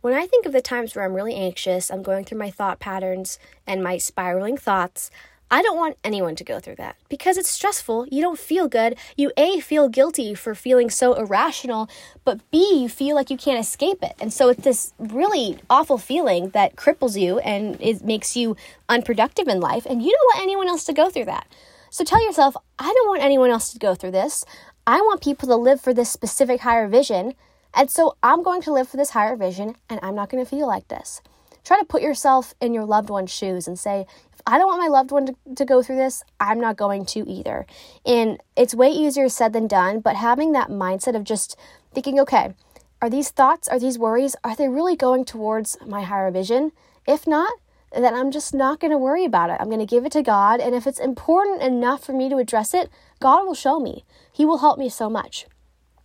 When 0.00 0.14
I 0.14 0.26
think 0.26 0.46
of 0.46 0.52
the 0.52 0.60
times 0.60 0.94
where 0.94 1.04
I'm 1.04 1.14
really 1.14 1.34
anxious, 1.34 1.90
I'm 1.90 2.02
going 2.02 2.24
through 2.24 2.38
my 2.38 2.50
thought 2.50 2.78
patterns 2.78 3.38
and 3.66 3.82
my 3.82 3.98
spiraling 3.98 4.56
thoughts, 4.56 5.10
I 5.50 5.62
don't 5.62 5.78
want 5.78 5.96
anyone 6.04 6.36
to 6.36 6.44
go 6.44 6.60
through 6.60 6.76
that 6.76 6.96
because 7.08 7.38
it's 7.38 7.48
stressful. 7.48 8.06
You 8.10 8.20
don't 8.20 8.38
feel 8.38 8.68
good. 8.68 8.96
You 9.16 9.32
A, 9.36 9.60
feel 9.60 9.88
guilty 9.88 10.34
for 10.34 10.54
feeling 10.54 10.90
so 10.90 11.14
irrational, 11.14 11.88
but 12.24 12.38
B, 12.50 12.80
you 12.82 12.88
feel 12.88 13.16
like 13.16 13.30
you 13.30 13.38
can't 13.38 13.58
escape 13.58 14.02
it. 14.02 14.14
And 14.20 14.32
so 14.32 14.50
it's 14.50 14.62
this 14.62 14.92
really 14.98 15.58
awful 15.70 15.96
feeling 15.96 16.50
that 16.50 16.76
cripples 16.76 17.18
you 17.18 17.38
and 17.38 17.80
it 17.80 18.04
makes 18.04 18.36
you 18.36 18.56
unproductive 18.90 19.48
in 19.48 19.58
life. 19.58 19.86
And 19.86 20.02
you 20.02 20.12
don't 20.12 20.36
want 20.36 20.42
anyone 20.42 20.68
else 20.68 20.84
to 20.84 20.92
go 20.92 21.08
through 21.08 21.26
that. 21.26 21.46
So 21.90 22.04
tell 22.04 22.22
yourself, 22.24 22.54
I 22.78 22.92
don't 22.92 23.08
want 23.08 23.22
anyone 23.22 23.50
else 23.50 23.72
to 23.72 23.78
go 23.78 23.94
through 23.94 24.10
this. 24.10 24.44
I 24.86 25.00
want 25.00 25.22
people 25.22 25.48
to 25.48 25.56
live 25.56 25.80
for 25.80 25.94
this 25.94 26.10
specific 26.10 26.60
higher 26.60 26.86
vision. 26.86 27.34
And 27.74 27.90
so 27.90 28.16
I'm 28.22 28.42
going 28.42 28.62
to 28.62 28.72
live 28.72 28.88
for 28.88 28.96
this 28.96 29.10
higher 29.10 29.36
vision 29.36 29.76
and 29.88 30.00
I'm 30.02 30.14
not 30.14 30.30
going 30.30 30.44
to 30.44 30.48
feel 30.48 30.66
like 30.66 30.88
this. 30.88 31.20
Try 31.64 31.78
to 31.78 31.84
put 31.84 32.02
yourself 32.02 32.54
in 32.60 32.72
your 32.72 32.84
loved 32.84 33.10
one's 33.10 33.30
shoes 33.30 33.68
and 33.68 33.78
say, 33.78 34.06
if 34.32 34.40
I 34.46 34.56
don't 34.56 34.68
want 34.68 34.80
my 34.80 34.88
loved 34.88 35.10
one 35.10 35.26
to, 35.26 35.34
to 35.56 35.64
go 35.64 35.82
through 35.82 35.96
this. 35.96 36.22
I'm 36.40 36.60
not 36.60 36.76
going 36.76 37.04
to 37.06 37.28
either. 37.28 37.66
And 38.06 38.40
it's 38.56 38.74
way 38.74 38.88
easier 38.88 39.28
said 39.28 39.52
than 39.52 39.66
done, 39.66 40.00
but 40.00 40.16
having 40.16 40.52
that 40.52 40.70
mindset 40.70 41.14
of 41.14 41.24
just 41.24 41.58
thinking, 41.92 42.18
okay, 42.20 42.54
are 43.02 43.10
these 43.10 43.30
thoughts, 43.30 43.68
are 43.68 43.78
these 43.78 43.98
worries, 43.98 44.34
are 44.42 44.56
they 44.56 44.68
really 44.68 44.96
going 44.96 45.24
towards 45.24 45.76
my 45.86 46.02
higher 46.02 46.30
vision? 46.30 46.72
If 47.06 47.26
not, 47.26 47.52
then 47.92 48.14
I'm 48.14 48.30
just 48.30 48.54
not 48.54 48.80
going 48.80 48.90
to 48.90 48.98
worry 48.98 49.24
about 49.24 49.50
it. 49.50 49.58
I'm 49.60 49.68
going 49.68 49.78
to 49.78 49.86
give 49.86 50.04
it 50.04 50.12
to 50.12 50.22
God. 50.22 50.60
And 50.60 50.74
if 50.74 50.86
it's 50.86 50.98
important 50.98 51.62
enough 51.62 52.04
for 52.04 52.12
me 52.12 52.28
to 52.28 52.36
address 52.36 52.74
it, 52.74 52.90
God 53.20 53.44
will 53.44 53.54
show 53.54 53.78
me. 53.78 54.04
He 54.32 54.44
will 54.44 54.58
help 54.58 54.78
me 54.78 54.88
so 54.88 55.08
much. 55.08 55.46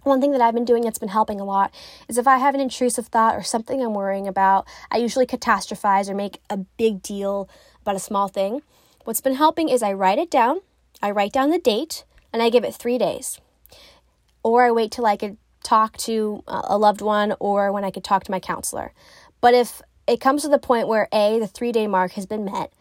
One 0.04 0.20
thing 0.20 0.32
that 0.34 0.42
I've 0.42 0.54
been 0.54 0.66
doing 0.66 0.84
that's 0.84 1.00
been 1.00 1.10
helping 1.10 1.40
a 1.40 1.46
lot 1.46 1.74
is 2.08 2.18
if 2.18 2.28
I 2.28 2.38
have 2.38 2.56
an 2.56 2.62
intrusive 2.62 3.08
thought 3.08 3.36
or 3.36 3.44
something 3.44 3.82
I'm 3.82 3.94
worrying 3.94 4.28
about, 4.28 4.68
I 4.92 4.98
usually 4.98 5.26
catastrophize 5.26 6.10
or 6.10 6.16
make 6.16 6.42
a 6.50 6.58
big 6.58 7.02
deal 7.02 7.50
about 7.82 7.96
a 7.96 8.00
small 8.00 8.28
thing. 8.28 8.62
What's 9.06 9.22
been 9.22 9.36
helping 9.36 9.70
is 9.70 9.82
I 9.82 9.94
write 9.94 10.20
it 10.20 10.30
down, 10.30 10.60
I 11.02 11.12
write 11.12 11.34
down 11.34 11.50
the 11.50 11.60
date, 11.60 12.04
and 12.32 12.42
I 12.42 12.50
give 12.50 12.64
it 12.64 12.76
three 12.76 12.98
days. 12.98 13.40
Or 14.44 14.66
I 14.66 14.72
wait 14.72 14.92
till 14.92 15.06
I 15.06 15.16
could 15.16 15.38
talk 15.64 15.96
to 15.98 16.44
uh, 16.48 16.64
a 16.66 16.78
loved 16.78 17.02
one 17.02 17.36
or 17.40 17.72
when 17.72 17.86
I 17.86 17.92
could 17.92 18.04
talk 18.04 18.26
to 18.26 18.32
my 18.32 18.40
counselor. 18.40 18.92
But 19.40 19.54
if 19.54 19.82
it 20.08 20.20
comes 20.20 20.42
to 20.42 20.50
the 20.50 20.60
point 20.60 20.88
where 20.88 21.08
A, 21.14 21.40
the 21.40 21.48
three 21.48 21.72
day 21.72 21.88
mark 21.88 22.14
has 22.14 22.26
been 22.26 22.44
met, 22.44 22.74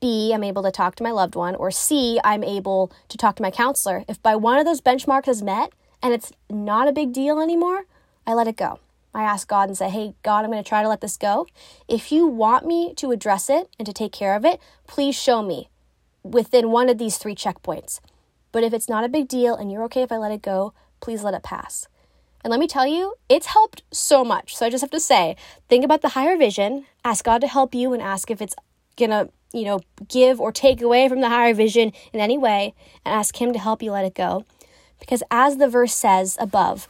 B, 0.00 0.32
I'm 0.34 0.44
able 0.44 0.62
to 0.62 0.70
talk 0.70 0.94
to 0.96 1.02
my 1.02 1.10
loved 1.10 1.34
one, 1.34 1.54
or 1.54 1.70
C, 1.70 2.20
I'm 2.22 2.44
able 2.44 2.92
to 3.08 3.16
talk 3.16 3.36
to 3.36 3.42
my 3.42 3.50
counselor, 3.50 4.04
if 4.08 4.22
by 4.22 4.36
one 4.36 4.58
of 4.58 4.66
those 4.66 4.82
benchmarks 4.82 5.28
is 5.28 5.42
met, 5.42 5.72
and 6.02 6.12
it's 6.12 6.32
not 6.50 6.88
a 6.88 6.92
big 6.92 7.12
deal 7.12 7.40
anymore, 7.40 7.86
I 8.26 8.34
let 8.34 8.48
it 8.48 8.56
go. 8.56 8.80
I 9.14 9.22
ask 9.22 9.48
God 9.48 9.68
and 9.68 9.78
say, 9.78 9.88
Hey, 9.88 10.14
God, 10.22 10.44
I'm 10.44 10.50
going 10.50 10.62
to 10.62 10.68
try 10.68 10.82
to 10.82 10.88
let 10.88 11.00
this 11.00 11.16
go. 11.16 11.46
If 11.88 12.12
you 12.12 12.26
want 12.26 12.66
me 12.66 12.92
to 12.94 13.12
address 13.12 13.48
it 13.48 13.70
and 13.78 13.86
to 13.86 13.92
take 13.92 14.12
care 14.12 14.34
of 14.34 14.44
it, 14.44 14.60
please 14.86 15.14
show 15.14 15.42
me 15.42 15.70
within 16.22 16.70
one 16.70 16.88
of 16.88 16.98
these 16.98 17.16
three 17.16 17.34
checkpoints. 17.34 18.00
But 18.52 18.62
if 18.62 18.72
it's 18.72 18.88
not 18.88 19.04
a 19.04 19.08
big 19.08 19.28
deal 19.28 19.54
and 19.54 19.72
you're 19.72 19.84
okay 19.84 20.02
if 20.02 20.12
I 20.12 20.16
let 20.16 20.32
it 20.32 20.42
go, 20.42 20.74
please 21.00 21.22
let 21.22 21.34
it 21.34 21.42
pass. 21.42 21.88
And 22.44 22.50
let 22.50 22.60
me 22.60 22.68
tell 22.68 22.86
you, 22.86 23.14
it's 23.28 23.46
helped 23.46 23.82
so 23.90 24.24
much. 24.24 24.54
So 24.54 24.66
I 24.66 24.70
just 24.70 24.82
have 24.82 24.90
to 24.90 25.00
say, 25.00 25.36
think 25.68 25.84
about 25.84 26.02
the 26.02 26.10
higher 26.10 26.36
vision, 26.36 26.86
ask 27.04 27.24
God 27.24 27.40
to 27.40 27.48
help 27.48 27.74
you, 27.74 27.92
and 27.92 28.02
ask 28.02 28.30
if 28.30 28.40
it's 28.40 28.54
going 28.96 29.10
to, 29.10 29.28
you 29.52 29.64
know, 29.64 29.80
give 30.08 30.40
or 30.40 30.52
take 30.52 30.80
away 30.80 31.08
from 31.08 31.20
the 31.20 31.28
higher 31.28 31.54
vision 31.54 31.92
in 32.12 32.20
any 32.20 32.38
way, 32.38 32.74
and 33.04 33.14
ask 33.14 33.40
Him 33.40 33.52
to 33.52 33.58
help 33.58 33.82
you 33.82 33.90
let 33.90 34.04
it 34.04 34.14
go. 34.14 34.44
Because 34.98 35.22
as 35.30 35.56
the 35.56 35.68
verse 35.68 35.94
says 35.94 36.36
above, 36.40 36.88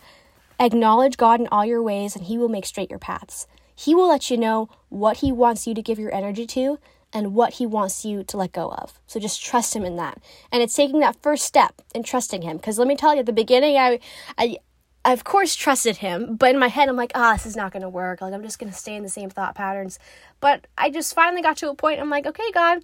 acknowledge 0.58 1.16
God 1.16 1.40
in 1.40 1.48
all 1.48 1.64
your 1.64 1.82
ways 1.82 2.16
and 2.16 2.24
he 2.24 2.38
will 2.38 2.48
make 2.48 2.66
straight 2.66 2.90
your 2.90 2.98
paths. 2.98 3.46
He 3.74 3.94
will 3.94 4.08
let 4.08 4.30
you 4.30 4.36
know 4.36 4.70
what 4.88 5.18
he 5.18 5.30
wants 5.30 5.66
you 5.66 5.74
to 5.74 5.82
give 5.82 5.98
your 5.98 6.14
energy 6.14 6.46
to 6.46 6.78
and 7.12 7.34
what 7.34 7.54
he 7.54 7.66
wants 7.66 8.04
you 8.04 8.24
to 8.24 8.36
let 8.36 8.52
go 8.52 8.70
of. 8.70 8.98
So 9.06 9.20
just 9.20 9.42
trust 9.42 9.76
him 9.76 9.84
in 9.84 9.96
that. 9.96 10.20
And 10.50 10.62
it's 10.62 10.74
taking 10.74 11.00
that 11.00 11.20
first 11.22 11.44
step 11.44 11.82
and 11.94 12.04
trusting 12.04 12.42
him. 12.42 12.56
Because 12.56 12.78
let 12.78 12.88
me 12.88 12.96
tell 12.96 13.14
you, 13.14 13.20
at 13.20 13.26
the 13.26 13.32
beginning, 13.32 13.76
I, 13.76 14.00
I, 14.36 14.56
I 15.04 15.12
of 15.12 15.24
course 15.24 15.54
trusted 15.54 15.98
him, 15.98 16.36
but 16.36 16.50
in 16.50 16.58
my 16.58 16.68
head, 16.68 16.88
I'm 16.88 16.96
like, 16.96 17.12
ah, 17.14 17.30
oh, 17.30 17.36
this 17.36 17.46
is 17.46 17.56
not 17.56 17.72
going 17.72 17.82
to 17.82 17.88
work. 17.88 18.20
Like, 18.20 18.34
I'm 18.34 18.42
just 18.42 18.58
going 18.58 18.72
to 18.72 18.76
stay 18.76 18.96
in 18.96 19.02
the 19.02 19.08
same 19.08 19.30
thought 19.30 19.54
patterns. 19.54 19.98
But 20.40 20.66
I 20.76 20.90
just 20.90 21.14
finally 21.14 21.42
got 21.42 21.58
to 21.58 21.70
a 21.70 21.74
point, 21.74 22.00
I'm 22.00 22.10
like, 22.10 22.26
okay, 22.26 22.50
God, 22.52 22.82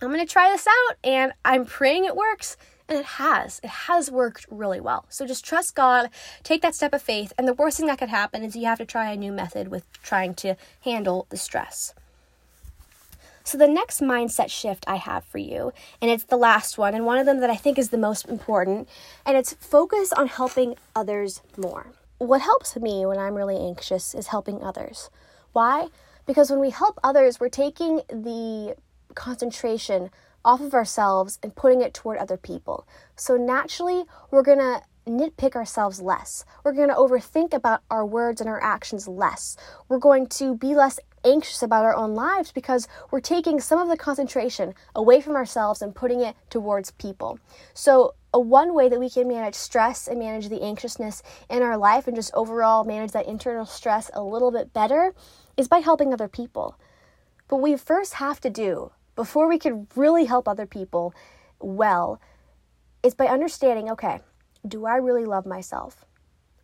I'm 0.00 0.08
going 0.08 0.24
to 0.24 0.32
try 0.32 0.50
this 0.50 0.66
out. 0.66 0.96
And 1.02 1.32
I'm 1.44 1.64
praying 1.64 2.04
it 2.04 2.16
works. 2.16 2.56
And 2.88 2.98
it 2.98 3.04
has. 3.04 3.60
It 3.64 3.70
has 3.70 4.10
worked 4.10 4.46
really 4.50 4.80
well. 4.80 5.06
So 5.08 5.26
just 5.26 5.44
trust 5.44 5.74
God, 5.74 6.08
take 6.42 6.62
that 6.62 6.74
step 6.74 6.92
of 6.92 7.02
faith, 7.02 7.32
and 7.36 7.48
the 7.48 7.54
worst 7.54 7.78
thing 7.78 7.86
that 7.86 7.98
could 7.98 8.08
happen 8.08 8.44
is 8.44 8.54
you 8.54 8.66
have 8.66 8.78
to 8.78 8.84
try 8.84 9.10
a 9.10 9.16
new 9.16 9.32
method 9.32 9.68
with 9.68 9.84
trying 10.02 10.34
to 10.34 10.56
handle 10.82 11.26
the 11.30 11.36
stress. 11.36 11.94
So, 13.46 13.56
the 13.56 13.68
next 13.68 14.00
mindset 14.00 14.50
shift 14.50 14.84
I 14.88 14.96
have 14.96 15.24
for 15.24 15.38
you, 15.38 15.72
and 16.02 16.10
it's 16.10 16.24
the 16.24 16.36
last 16.36 16.78
one, 16.78 16.94
and 16.94 17.06
one 17.06 17.18
of 17.18 17.26
them 17.26 17.38
that 17.38 17.48
I 17.48 17.54
think 17.54 17.78
is 17.78 17.90
the 17.90 17.96
most 17.96 18.26
important, 18.26 18.88
and 19.24 19.36
it's 19.36 19.54
focus 19.54 20.12
on 20.12 20.26
helping 20.26 20.74
others 20.96 21.42
more. 21.56 21.92
What 22.18 22.40
helps 22.40 22.74
me 22.76 23.06
when 23.06 23.18
I'm 23.18 23.36
really 23.36 23.56
anxious 23.56 24.16
is 24.16 24.26
helping 24.28 24.64
others. 24.64 25.10
Why? 25.52 25.90
Because 26.26 26.50
when 26.50 26.58
we 26.58 26.70
help 26.70 26.98
others, 27.04 27.38
we're 27.38 27.48
taking 27.48 27.98
the 28.08 28.74
concentration 29.14 30.10
off 30.46 30.60
of 30.60 30.72
ourselves 30.72 31.38
and 31.42 31.54
putting 31.54 31.82
it 31.82 31.92
toward 31.92 32.16
other 32.16 32.36
people. 32.36 32.86
So 33.16 33.36
naturally, 33.36 34.04
we're 34.30 34.42
going 34.42 34.58
to 34.58 34.80
nitpick 35.06 35.54
ourselves 35.54 36.00
less. 36.00 36.44
We're 36.64 36.72
going 36.72 36.88
to 36.88 36.94
overthink 36.94 37.52
about 37.52 37.82
our 37.90 38.06
words 38.06 38.40
and 38.40 38.48
our 38.48 38.62
actions 38.62 39.06
less. 39.06 39.56
We're 39.88 39.98
going 39.98 40.28
to 40.28 40.56
be 40.56 40.74
less 40.74 40.98
anxious 41.24 41.62
about 41.62 41.84
our 41.84 41.94
own 41.94 42.14
lives 42.14 42.52
because 42.52 42.86
we're 43.10 43.20
taking 43.20 43.60
some 43.60 43.80
of 43.80 43.88
the 43.88 43.96
concentration 43.96 44.74
away 44.94 45.20
from 45.20 45.34
ourselves 45.34 45.82
and 45.82 45.94
putting 45.94 46.20
it 46.20 46.36
towards 46.48 46.92
people. 46.92 47.38
So, 47.74 48.14
a 48.32 48.40
one 48.40 48.74
way 48.74 48.88
that 48.88 49.00
we 49.00 49.08
can 49.08 49.28
manage 49.28 49.54
stress 49.54 50.06
and 50.06 50.18
manage 50.18 50.50
the 50.50 50.62
anxiousness 50.62 51.22
in 51.48 51.62
our 51.62 51.78
life 51.78 52.06
and 52.06 52.14
just 52.14 52.34
overall 52.34 52.84
manage 52.84 53.12
that 53.12 53.26
internal 53.26 53.64
stress 53.64 54.10
a 54.12 54.22
little 54.22 54.50
bit 54.50 54.74
better 54.74 55.14
is 55.56 55.68
by 55.68 55.78
helping 55.78 56.12
other 56.12 56.28
people. 56.28 56.78
But 57.48 57.56
we 57.56 57.76
first 57.76 58.14
have 58.14 58.40
to 58.42 58.50
do 58.50 58.92
before 59.16 59.48
we 59.48 59.58
could 59.58 59.86
really 59.96 60.26
help 60.26 60.46
other 60.46 60.66
people 60.66 61.12
well 61.58 62.20
is 63.02 63.14
by 63.14 63.26
understanding 63.26 63.90
okay, 63.90 64.20
do 64.66 64.86
I 64.86 64.96
really 64.96 65.24
love 65.24 65.46
myself? 65.46 66.04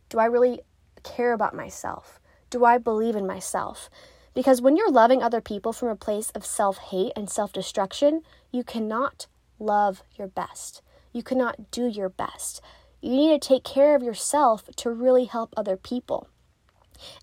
Do 0.09 0.19
I 0.19 0.25
really 0.25 0.61
care 1.03 1.33
about 1.33 1.55
myself? 1.55 2.19
Do 2.49 2.63
I 2.63 2.77
believe 2.77 3.15
in 3.15 3.27
myself? 3.27 3.89
Because 4.33 4.61
when 4.61 4.77
you're 4.77 4.91
loving 4.91 5.21
other 5.21 5.41
people 5.41 5.73
from 5.73 5.89
a 5.89 5.95
place 5.95 6.29
of 6.31 6.45
self 6.45 6.77
hate 6.77 7.13
and 7.15 7.29
self 7.29 7.51
destruction, 7.51 8.21
you 8.51 8.63
cannot 8.63 9.27
love 9.59 10.03
your 10.17 10.27
best. 10.27 10.81
You 11.11 11.23
cannot 11.23 11.71
do 11.71 11.87
your 11.87 12.09
best. 12.09 12.61
You 13.01 13.11
need 13.11 13.41
to 13.41 13.47
take 13.47 13.63
care 13.63 13.95
of 13.95 14.03
yourself 14.03 14.69
to 14.77 14.89
really 14.89 15.25
help 15.25 15.53
other 15.55 15.77
people. 15.77 16.27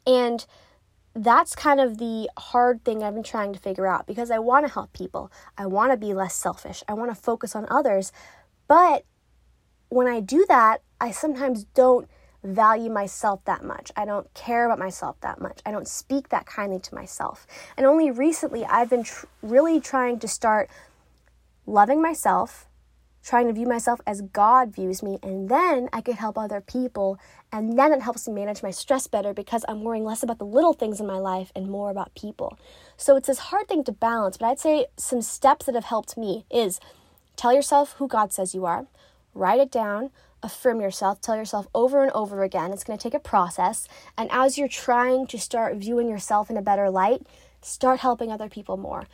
And 0.07 0.47
that's 1.15 1.55
kind 1.55 1.81
of 1.81 1.99
the 1.99 2.31
hard 2.39 2.85
thing 2.85 3.03
I've 3.03 3.15
been 3.15 3.23
trying 3.23 3.53
to 3.53 3.59
figure 3.59 3.87
out 3.87 4.07
because 4.07 4.31
I 4.31 4.39
want 4.39 4.67
to 4.67 4.73
help 4.73 4.93
people. 4.93 5.31
I 5.59 5.67
want 5.67 5.93
to 5.93 5.97
be 5.97 6.15
less 6.15 6.35
selfish. 6.35 6.83
I 6.87 6.95
want 6.95 7.11
to 7.11 7.21
focus 7.21 7.57
on 7.57 7.67
others. 7.71 8.13
But 8.69 9.05
when 9.89 10.07
I 10.07 10.21
do 10.21 10.47
that, 10.49 10.83
I 11.01 11.11
sometimes 11.11 11.65
don't 11.65 12.09
value 12.43 12.91
myself 12.91 13.45
that 13.45 13.65
much. 13.65 13.91
I 13.97 14.05
don't 14.05 14.33
care 14.35 14.65
about 14.65 14.79
myself 14.79 15.21
that 15.21 15.41
much. 15.41 15.61
I 15.67 15.73
don't 15.73 15.89
speak 15.89 16.29
that 16.31 16.47
kindly 16.47 16.79
to 16.79 16.95
myself. 16.95 17.47
And 17.77 17.85
only 17.85 18.11
recently 18.11 18.65
I've 18.65 18.89
been 18.89 19.05
tr- 19.05 19.27
really 19.43 19.81
trying 19.81 20.21
to 20.21 20.29
start 20.29 20.71
loving 21.67 22.01
myself, 22.01 22.67
trying 23.23 23.47
to 23.47 23.53
view 23.53 23.67
myself 23.67 24.01
as 24.07 24.23
God 24.23 24.75
views 24.75 25.03
me, 25.03 25.19
and 25.23 25.49
then 25.49 25.89
I 25.93 26.01
could 26.01 26.17
help 26.17 26.39
other 26.39 26.61
people. 26.61 27.19
And 27.53 27.79
then 27.79 27.93
it 27.93 28.03
helps 28.03 28.27
me 28.27 28.35
manage 28.35 28.63
my 28.63 28.71
stress 28.71 29.07
better 29.07 29.35
because 29.35 29.65
I'm 29.69 29.83
worrying 29.83 30.05
less 30.05 30.23
about 30.23 30.39
the 30.39 30.47
little 30.47 30.73
things 30.73 31.01
in 31.01 31.07
my 31.07 31.19
life 31.19 31.53
and 31.55 31.69
more 31.69 31.91
about 31.91 32.15
people. 32.15 32.59
So 32.97 33.17
it's 33.17 33.27
this 33.27 33.39
hard 33.39 33.69
thing 33.69 33.85
to 33.85 33.93
balance, 33.93 34.37
but 34.37 34.47
I'd 34.47 34.59
say 34.59 34.87
some 34.97 35.23
steps 35.23 35.67
that 35.67 35.75
have 35.75 35.85
helped 35.85 36.17
me 36.17 36.45
is 36.51 36.81
tell 37.37 37.53
yourself 37.53 37.93
who 37.95 38.09
God 38.09 38.33
says 38.33 38.55
you 38.55 38.65
are, 38.65 38.87
write 39.35 39.61
it 39.61 39.71
down, 39.71 40.11
affirm 40.43 40.81
yourself, 40.81 41.21
tell 41.21 41.37
yourself 41.37 41.67
over 41.75 42.03
and 42.03 42.13
over 42.13 42.43
again. 42.43 42.73
It's 42.73 42.85
going 42.85 42.99
to 42.99 43.03
take 43.03 43.15
a 43.15 43.21
process. 43.21 43.87
And 44.17 44.31
as 44.33 44.57
you're 44.57 44.69
trying 44.69 45.27
to 45.27 45.39
start 45.39 45.77
viewing 45.77 46.09
yourself 46.09 46.51
in 46.51 46.57
a 46.57 46.63
better 46.63 46.89
light, 46.89 47.27
start 47.61 48.01
helping 48.01 48.33
other 48.33 48.49
people 48.49 48.77
more 48.79 49.07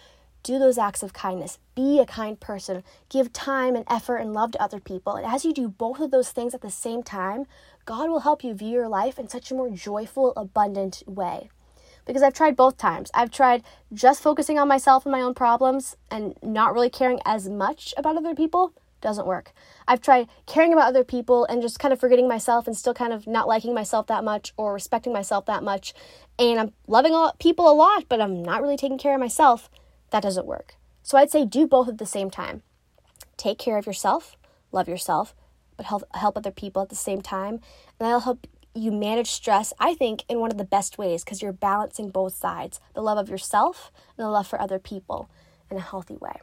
do 0.46 0.60
those 0.60 0.78
acts 0.78 1.02
of 1.02 1.12
kindness. 1.12 1.58
Be 1.74 1.98
a 1.98 2.06
kind 2.06 2.38
person. 2.38 2.84
Give 3.08 3.32
time 3.32 3.74
and 3.74 3.84
effort 3.90 4.18
and 4.18 4.32
love 4.32 4.52
to 4.52 4.62
other 4.62 4.78
people. 4.78 5.16
And 5.16 5.26
as 5.26 5.44
you 5.44 5.52
do 5.52 5.68
both 5.68 5.98
of 5.98 6.12
those 6.12 6.30
things 6.30 6.54
at 6.54 6.60
the 6.60 6.70
same 6.70 7.02
time, 7.02 7.46
God 7.84 8.08
will 8.08 8.20
help 8.20 8.44
you 8.44 8.54
view 8.54 8.70
your 8.70 8.88
life 8.88 9.18
in 9.18 9.28
such 9.28 9.50
a 9.50 9.54
more 9.56 9.70
joyful, 9.70 10.32
abundant 10.36 11.02
way. 11.04 11.50
Because 12.04 12.22
I've 12.22 12.32
tried 12.32 12.54
both 12.54 12.76
times. 12.76 13.10
I've 13.12 13.32
tried 13.32 13.64
just 13.92 14.22
focusing 14.22 14.56
on 14.56 14.68
myself 14.68 15.04
and 15.04 15.10
my 15.10 15.20
own 15.20 15.34
problems 15.34 15.96
and 16.12 16.38
not 16.42 16.72
really 16.72 16.90
caring 16.90 17.18
as 17.26 17.48
much 17.48 17.92
about 17.96 18.16
other 18.16 18.36
people. 18.36 18.72
Doesn't 19.00 19.26
work. 19.26 19.50
I've 19.88 20.00
tried 20.00 20.28
caring 20.46 20.72
about 20.72 20.86
other 20.86 21.02
people 21.02 21.44
and 21.46 21.60
just 21.60 21.80
kind 21.80 21.92
of 21.92 21.98
forgetting 21.98 22.28
myself 22.28 22.68
and 22.68 22.76
still 22.76 22.94
kind 22.94 23.12
of 23.12 23.26
not 23.26 23.48
liking 23.48 23.74
myself 23.74 24.06
that 24.06 24.22
much 24.22 24.54
or 24.56 24.74
respecting 24.74 25.12
myself 25.12 25.44
that 25.46 25.64
much. 25.64 25.92
And 26.38 26.60
I'm 26.60 26.72
loving 26.86 27.14
people 27.40 27.68
a 27.68 27.74
lot, 27.74 28.04
but 28.08 28.20
I'm 28.20 28.44
not 28.44 28.62
really 28.62 28.76
taking 28.76 28.98
care 28.98 29.14
of 29.14 29.20
myself 29.20 29.68
that 30.10 30.22
doesn't 30.22 30.46
work. 30.46 30.74
So 31.02 31.18
I'd 31.18 31.30
say 31.30 31.44
do 31.44 31.66
both 31.66 31.88
at 31.88 31.98
the 31.98 32.06
same 32.06 32.30
time. 32.30 32.62
Take 33.36 33.58
care 33.58 33.78
of 33.78 33.86
yourself, 33.86 34.36
love 34.72 34.88
yourself, 34.88 35.34
but 35.76 35.86
help 35.86 36.04
help 36.14 36.36
other 36.36 36.50
people 36.50 36.82
at 36.82 36.88
the 36.88 36.96
same 36.96 37.20
time, 37.20 37.54
and 37.54 37.60
that'll 38.00 38.20
help 38.20 38.46
you 38.74 38.92
manage 38.92 39.30
stress, 39.30 39.72
I 39.78 39.94
think, 39.94 40.24
in 40.28 40.38
one 40.38 40.50
of 40.50 40.58
the 40.58 40.64
best 40.64 40.98
ways 40.98 41.24
because 41.24 41.40
you're 41.40 41.52
balancing 41.52 42.10
both 42.10 42.34
sides 42.34 42.80
the 42.94 43.00
love 43.00 43.18
of 43.18 43.28
yourself 43.28 43.90
and 44.16 44.24
the 44.24 44.30
love 44.30 44.46
for 44.46 44.60
other 44.60 44.78
people 44.78 45.30
in 45.70 45.76
a 45.76 45.80
healthy 45.80 46.16
way. 46.16 46.40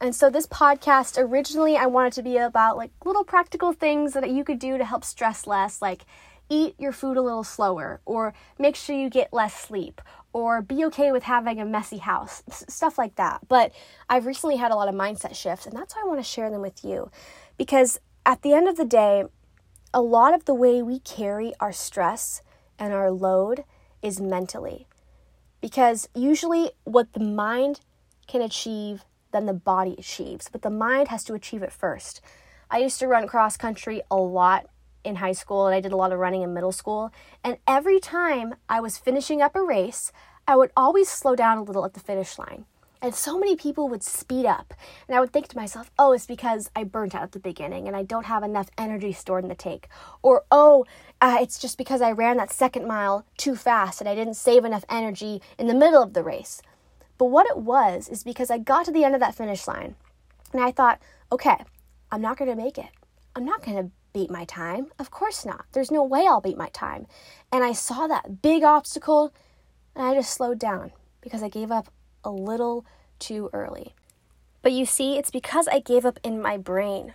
And 0.00 0.14
so, 0.16 0.30
this 0.30 0.46
podcast 0.46 1.16
originally, 1.16 1.76
I 1.76 1.86
wanted 1.86 2.14
to 2.14 2.22
be 2.22 2.36
about 2.36 2.76
like 2.76 2.90
little 3.04 3.24
practical 3.24 3.72
things 3.72 4.14
that 4.14 4.30
you 4.30 4.42
could 4.42 4.58
do 4.58 4.76
to 4.78 4.84
help 4.84 5.04
stress 5.04 5.46
less, 5.46 5.80
like 5.80 6.04
eat 6.48 6.74
your 6.78 6.92
food 6.92 7.16
a 7.16 7.22
little 7.22 7.44
slower, 7.44 8.00
or 8.04 8.34
make 8.58 8.76
sure 8.76 8.96
you 8.96 9.08
get 9.08 9.32
less 9.32 9.54
sleep, 9.54 10.00
or 10.32 10.62
be 10.62 10.84
okay 10.86 11.12
with 11.12 11.24
having 11.24 11.60
a 11.60 11.64
messy 11.64 11.98
house, 11.98 12.42
stuff 12.50 12.98
like 12.98 13.16
that. 13.16 13.40
But 13.48 13.72
I've 14.08 14.26
recently 14.26 14.56
had 14.56 14.70
a 14.70 14.76
lot 14.76 14.88
of 14.88 14.94
mindset 14.94 15.34
shifts, 15.34 15.66
and 15.66 15.76
that's 15.76 15.94
why 15.94 16.02
I 16.02 16.08
want 16.08 16.20
to 16.20 16.24
share 16.24 16.50
them 16.50 16.62
with 16.62 16.84
you. 16.84 17.10
Because 17.56 17.98
at 18.24 18.42
the 18.42 18.52
end 18.52 18.68
of 18.68 18.76
the 18.76 18.84
day, 18.84 19.24
a 19.94 20.00
lot 20.00 20.34
of 20.34 20.44
the 20.44 20.54
way 20.54 20.82
we 20.82 20.98
carry 21.00 21.52
our 21.60 21.72
stress 21.72 22.42
and 22.78 22.92
our 22.92 23.10
load 23.10 23.64
is 24.00 24.20
mentally. 24.20 24.86
Because 25.60 26.08
usually, 26.14 26.72
what 26.84 27.12
the 27.12 27.20
mind 27.20 27.80
can 28.26 28.42
achieve, 28.42 29.04
then 29.32 29.46
the 29.46 29.52
body 29.52 29.94
achieves. 29.98 30.48
But 30.50 30.62
the 30.62 30.70
mind 30.70 31.08
has 31.08 31.24
to 31.24 31.34
achieve 31.34 31.62
it 31.62 31.72
first. 31.72 32.20
I 32.70 32.78
used 32.78 32.98
to 33.00 33.06
run 33.06 33.26
cross 33.26 33.56
country 33.56 34.02
a 34.10 34.16
lot 34.16 34.66
in 35.04 35.16
high 35.16 35.32
school 35.32 35.66
and 35.66 35.74
I 35.74 35.80
did 35.80 35.92
a 35.92 35.96
lot 35.96 36.12
of 36.12 36.18
running 36.18 36.42
in 36.42 36.54
middle 36.54 36.72
school. 36.72 37.12
And 37.42 37.58
every 37.66 38.00
time 38.00 38.54
I 38.68 38.80
was 38.80 38.98
finishing 38.98 39.42
up 39.42 39.56
a 39.56 39.62
race, 39.62 40.12
I 40.46 40.56
would 40.56 40.70
always 40.76 41.08
slow 41.08 41.36
down 41.36 41.58
a 41.58 41.62
little 41.62 41.84
at 41.84 41.94
the 41.94 42.00
finish 42.00 42.38
line. 42.38 42.64
And 43.00 43.14
so 43.16 43.36
many 43.36 43.56
people 43.56 43.88
would 43.88 44.04
speed 44.04 44.46
up. 44.46 44.74
And 45.08 45.16
I 45.16 45.20
would 45.20 45.32
think 45.32 45.48
to 45.48 45.56
myself, 45.56 45.90
oh, 45.98 46.12
it's 46.12 46.24
because 46.24 46.70
I 46.76 46.84
burnt 46.84 47.16
out 47.16 47.24
at 47.24 47.32
the 47.32 47.40
beginning 47.40 47.88
and 47.88 47.96
I 47.96 48.04
don't 48.04 48.26
have 48.26 48.44
enough 48.44 48.70
energy 48.78 49.12
stored 49.12 49.42
in 49.42 49.48
the 49.48 49.56
tank. 49.56 49.88
Or, 50.22 50.44
oh, 50.52 50.86
uh, 51.20 51.38
it's 51.40 51.58
just 51.58 51.76
because 51.76 52.00
I 52.00 52.12
ran 52.12 52.36
that 52.36 52.52
second 52.52 52.86
mile 52.86 53.26
too 53.36 53.56
fast 53.56 54.00
and 54.00 54.08
I 54.08 54.14
didn't 54.14 54.34
save 54.34 54.64
enough 54.64 54.84
energy 54.88 55.42
in 55.58 55.66
the 55.66 55.74
middle 55.74 56.02
of 56.02 56.12
the 56.12 56.22
race. 56.22 56.62
But 57.18 57.26
what 57.26 57.46
it 57.46 57.58
was 57.58 58.08
is 58.08 58.22
because 58.22 58.50
I 58.50 58.58
got 58.58 58.84
to 58.86 58.92
the 58.92 59.04
end 59.04 59.14
of 59.14 59.20
that 59.20 59.34
finish 59.34 59.66
line 59.66 59.96
and 60.52 60.62
I 60.62 60.70
thought, 60.70 61.00
okay, 61.32 61.56
I'm 62.12 62.22
not 62.22 62.36
going 62.36 62.50
to 62.50 62.56
make 62.56 62.78
it. 62.78 62.90
I'm 63.34 63.44
not 63.44 63.64
going 63.64 63.76
to 63.78 63.90
beat 64.12 64.30
my 64.30 64.44
time. 64.44 64.88
Of 64.98 65.10
course 65.10 65.44
not. 65.44 65.64
There's 65.72 65.90
no 65.90 66.02
way 66.02 66.26
I'll 66.26 66.40
beat 66.40 66.56
my 66.56 66.68
time. 66.68 67.06
And 67.50 67.64
I 67.64 67.72
saw 67.72 68.06
that 68.06 68.42
big 68.42 68.62
obstacle 68.62 69.32
and 69.94 70.06
I 70.06 70.14
just 70.14 70.32
slowed 70.32 70.58
down 70.58 70.92
because 71.20 71.42
I 71.42 71.48
gave 71.48 71.70
up 71.70 71.92
a 72.24 72.30
little 72.30 72.84
too 73.18 73.50
early. 73.52 73.94
But 74.62 74.72
you 74.72 74.86
see, 74.86 75.18
it's 75.18 75.30
because 75.30 75.68
I 75.68 75.80
gave 75.80 76.04
up 76.04 76.20
in 76.22 76.40
my 76.40 76.56
brain 76.56 77.14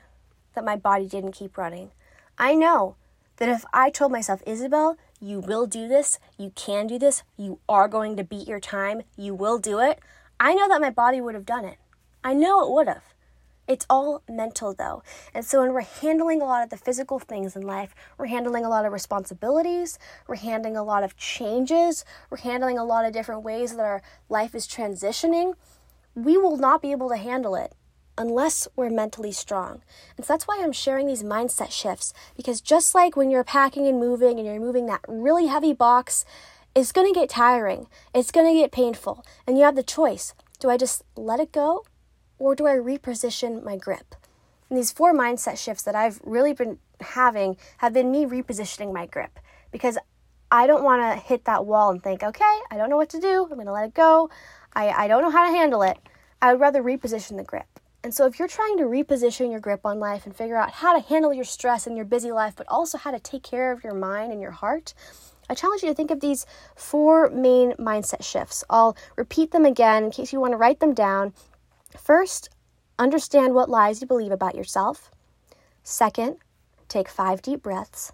that 0.53 0.65
my 0.65 0.75
body 0.75 1.07
didn't 1.07 1.31
keep 1.31 1.57
running. 1.57 1.91
I 2.37 2.55
know 2.55 2.95
that 3.37 3.49
if 3.49 3.65
I 3.73 3.89
told 3.89 4.11
myself, 4.11 4.41
Isabel, 4.45 4.97
you 5.19 5.39
will 5.39 5.65
do 5.65 5.87
this, 5.87 6.19
you 6.37 6.51
can 6.55 6.87
do 6.87 6.99
this, 6.99 7.23
you 7.37 7.59
are 7.69 7.87
going 7.87 8.15
to 8.17 8.23
beat 8.23 8.47
your 8.47 8.59
time, 8.59 9.03
you 9.15 9.33
will 9.33 9.59
do 9.59 9.79
it, 9.79 9.99
I 10.39 10.53
know 10.53 10.67
that 10.67 10.81
my 10.81 10.91
body 10.91 11.19
would 11.19 11.33
have 11.33 11.45
done 11.45 11.65
it. 11.65 11.77
I 12.23 12.33
know 12.33 12.63
it 12.63 12.71
would 12.71 12.87
have. 12.87 13.03
It's 13.67 13.85
all 13.89 14.23
mental 14.29 14.73
though. 14.73 15.03
And 15.33 15.43
so 15.43 15.61
when 15.61 15.73
we're 15.73 15.81
handling 15.81 16.41
a 16.41 16.45
lot 16.45 16.63
of 16.63 16.69
the 16.69 16.77
physical 16.77 17.19
things 17.19 17.55
in 17.55 17.63
life, 17.63 17.93
we're 18.17 18.27
handling 18.27 18.63
a 18.63 18.69
lot 18.69 18.85
of 18.85 18.93
responsibilities, 18.93 19.99
we're 20.25 20.35
handling 20.35 20.77
a 20.77 20.83
lot 20.83 21.03
of 21.03 21.17
changes, 21.17 22.05
we're 22.29 22.37
handling 22.37 22.77
a 22.77 22.85
lot 22.85 23.05
of 23.05 23.11
different 23.11 23.43
ways 23.43 23.75
that 23.75 23.85
our 23.85 24.01
life 24.29 24.55
is 24.55 24.67
transitioning, 24.67 25.53
we 26.15 26.37
will 26.37 26.57
not 26.57 26.81
be 26.81 26.91
able 26.91 27.09
to 27.09 27.17
handle 27.17 27.55
it 27.55 27.73
unless 28.17 28.67
we're 28.75 28.89
mentally 28.89 29.31
strong. 29.31 29.81
And 30.15 30.25
so 30.25 30.33
that's 30.33 30.47
why 30.47 30.59
I'm 30.61 30.71
sharing 30.71 31.05
these 31.05 31.21
mindset 31.21 31.71
shifts 31.71 32.13
because 32.35 32.61
just 32.61 32.95
like 32.95 33.15
when 33.15 33.29
you're 33.29 33.43
packing 33.43 33.85
and 33.85 33.99
moving 33.99 34.39
and 34.39 34.47
you're 34.47 34.59
moving 34.59 34.85
that 34.87 35.01
really 35.07 35.47
heavy 35.47 35.73
box, 35.73 36.25
it's 36.73 36.91
going 36.91 37.11
to 37.11 37.19
get 37.19 37.29
tiring. 37.29 37.87
It's 38.13 38.31
going 38.31 38.47
to 38.47 38.59
get 38.59 38.71
painful. 38.71 39.25
And 39.45 39.57
you 39.57 39.65
have 39.65 39.75
the 39.75 39.83
choice. 39.83 40.33
Do 40.59 40.69
I 40.69 40.77
just 40.77 41.03
let 41.15 41.39
it 41.39 41.51
go 41.51 41.83
or 42.39 42.55
do 42.55 42.67
I 42.67 42.75
reposition 42.75 43.63
my 43.63 43.77
grip? 43.77 44.15
And 44.69 44.77
these 44.77 44.91
four 44.91 45.13
mindset 45.13 45.57
shifts 45.57 45.83
that 45.83 45.95
I've 45.95 46.19
really 46.23 46.53
been 46.53 46.79
having 46.99 47.57
have 47.77 47.93
been 47.93 48.11
me 48.11 48.25
repositioning 48.25 48.93
my 48.93 49.05
grip 49.05 49.39
because 49.71 49.97
I 50.51 50.67
don't 50.67 50.83
want 50.83 51.01
to 51.01 51.25
hit 51.25 51.45
that 51.45 51.65
wall 51.65 51.91
and 51.91 52.01
think, 52.01 52.23
okay, 52.23 52.59
I 52.71 52.77
don't 52.77 52.89
know 52.89 52.97
what 52.97 53.09
to 53.09 53.19
do. 53.19 53.43
I'm 53.43 53.55
going 53.55 53.65
to 53.65 53.73
let 53.73 53.85
it 53.85 53.93
go. 53.93 54.29
I, 54.73 54.89
I 54.89 55.07
don't 55.07 55.21
know 55.21 55.29
how 55.29 55.45
to 55.45 55.57
handle 55.57 55.81
it. 55.81 55.97
I 56.41 56.51
would 56.51 56.61
rather 56.61 56.83
reposition 56.83 57.37
the 57.37 57.43
grip. 57.43 57.65
And 58.03 58.13
so, 58.13 58.25
if 58.25 58.39
you're 58.39 58.47
trying 58.47 58.77
to 58.77 58.83
reposition 58.83 59.51
your 59.51 59.59
grip 59.59 59.85
on 59.85 59.99
life 59.99 60.25
and 60.25 60.35
figure 60.35 60.55
out 60.55 60.71
how 60.71 60.97
to 60.97 61.05
handle 61.05 61.33
your 61.33 61.43
stress 61.43 61.87
in 61.87 61.95
your 61.95 62.05
busy 62.05 62.31
life, 62.31 62.53
but 62.55 62.67
also 62.69 62.97
how 62.97 63.11
to 63.11 63.19
take 63.19 63.43
care 63.43 63.71
of 63.71 63.83
your 63.83 63.95
mind 63.95 64.31
and 64.31 64.41
your 64.41 64.51
heart, 64.51 64.93
I 65.49 65.55
challenge 65.55 65.81
you 65.81 65.89
to 65.89 65.95
think 65.95 66.11
of 66.11 66.19
these 66.19 66.45
four 66.75 67.29
main 67.29 67.73
mindset 67.73 68.23
shifts. 68.23 68.63
I'll 68.69 68.95
repeat 69.15 69.51
them 69.51 69.65
again 69.65 70.05
in 70.05 70.11
case 70.11 70.31
you 70.31 70.39
want 70.39 70.53
to 70.53 70.57
write 70.57 70.79
them 70.79 70.93
down 70.93 71.33
First, 71.97 72.49
understand 72.97 73.53
what 73.53 73.69
lies 73.69 74.01
you 74.01 74.07
believe 74.07 74.31
about 74.31 74.55
yourself. 74.55 75.11
Second, 75.83 76.37
take 76.87 77.09
five 77.09 77.41
deep 77.41 77.61
breaths. 77.61 78.13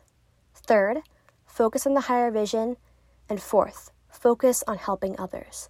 Third, 0.56 1.00
focus 1.46 1.86
on 1.86 1.94
the 1.94 2.02
higher 2.02 2.32
vision. 2.32 2.78
And 3.30 3.42
fourth, 3.42 3.92
focus 4.10 4.64
on 4.68 4.78
helping 4.78 5.20
others. 5.20 5.70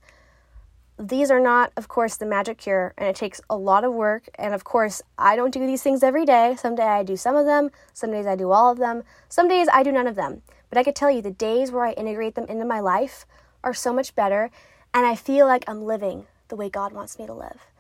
These 1.00 1.32
are 1.32 1.40
not, 1.40 1.72
of 1.76 1.88
course, 1.88 2.18
the 2.18 2.26
magic 2.26 2.60
cure, 2.60 2.94
and 2.98 3.08
it 3.08 3.16
takes 3.16 3.42
a 3.50 3.58
lot 3.58 3.84
of 3.84 3.94
work. 3.94 4.30
And 4.36 4.54
of 4.54 4.64
course, 4.64 5.02
I 5.18 5.36
don't 5.36 5.54
do 5.54 5.66
these 5.66 5.82
things 5.82 6.04
every 6.04 6.26
day. 6.26 6.56
Some 6.58 6.76
days 6.76 6.86
I 6.86 7.04
do 7.04 7.18
some 7.18 7.36
of 7.36 7.46
them, 7.46 7.72
some 7.94 8.12
days 8.12 8.28
I 8.28 8.36
do 8.36 8.52
all 8.52 8.72
of 8.72 8.78
them, 8.78 9.04
some 9.28 9.48
days 9.48 9.68
I 9.72 9.84
do 9.84 9.92
none 9.92 10.08
of 10.08 10.16
them. 10.16 10.44
But 10.70 10.78
I 10.78 10.84
could 10.84 10.96
tell 10.96 11.12
you 11.12 11.22
the 11.22 11.32
days 11.32 11.72
where 11.72 11.86
I 11.86 11.94
integrate 11.94 12.36
them 12.36 12.46
into 12.48 12.66
my 12.66 12.80
life 12.80 13.26
are 13.64 13.74
so 13.74 13.92
much 13.92 14.16
better, 14.16 14.52
and 14.94 15.06
I 15.06 15.16
feel 15.16 15.48
like 15.48 15.64
I'm 15.68 15.84
living 15.84 16.28
the 16.48 16.56
way 16.56 16.70
God 16.70 16.94
wants 16.94 17.18
me 17.18 17.26
to 17.26 17.34
live. 17.34 17.73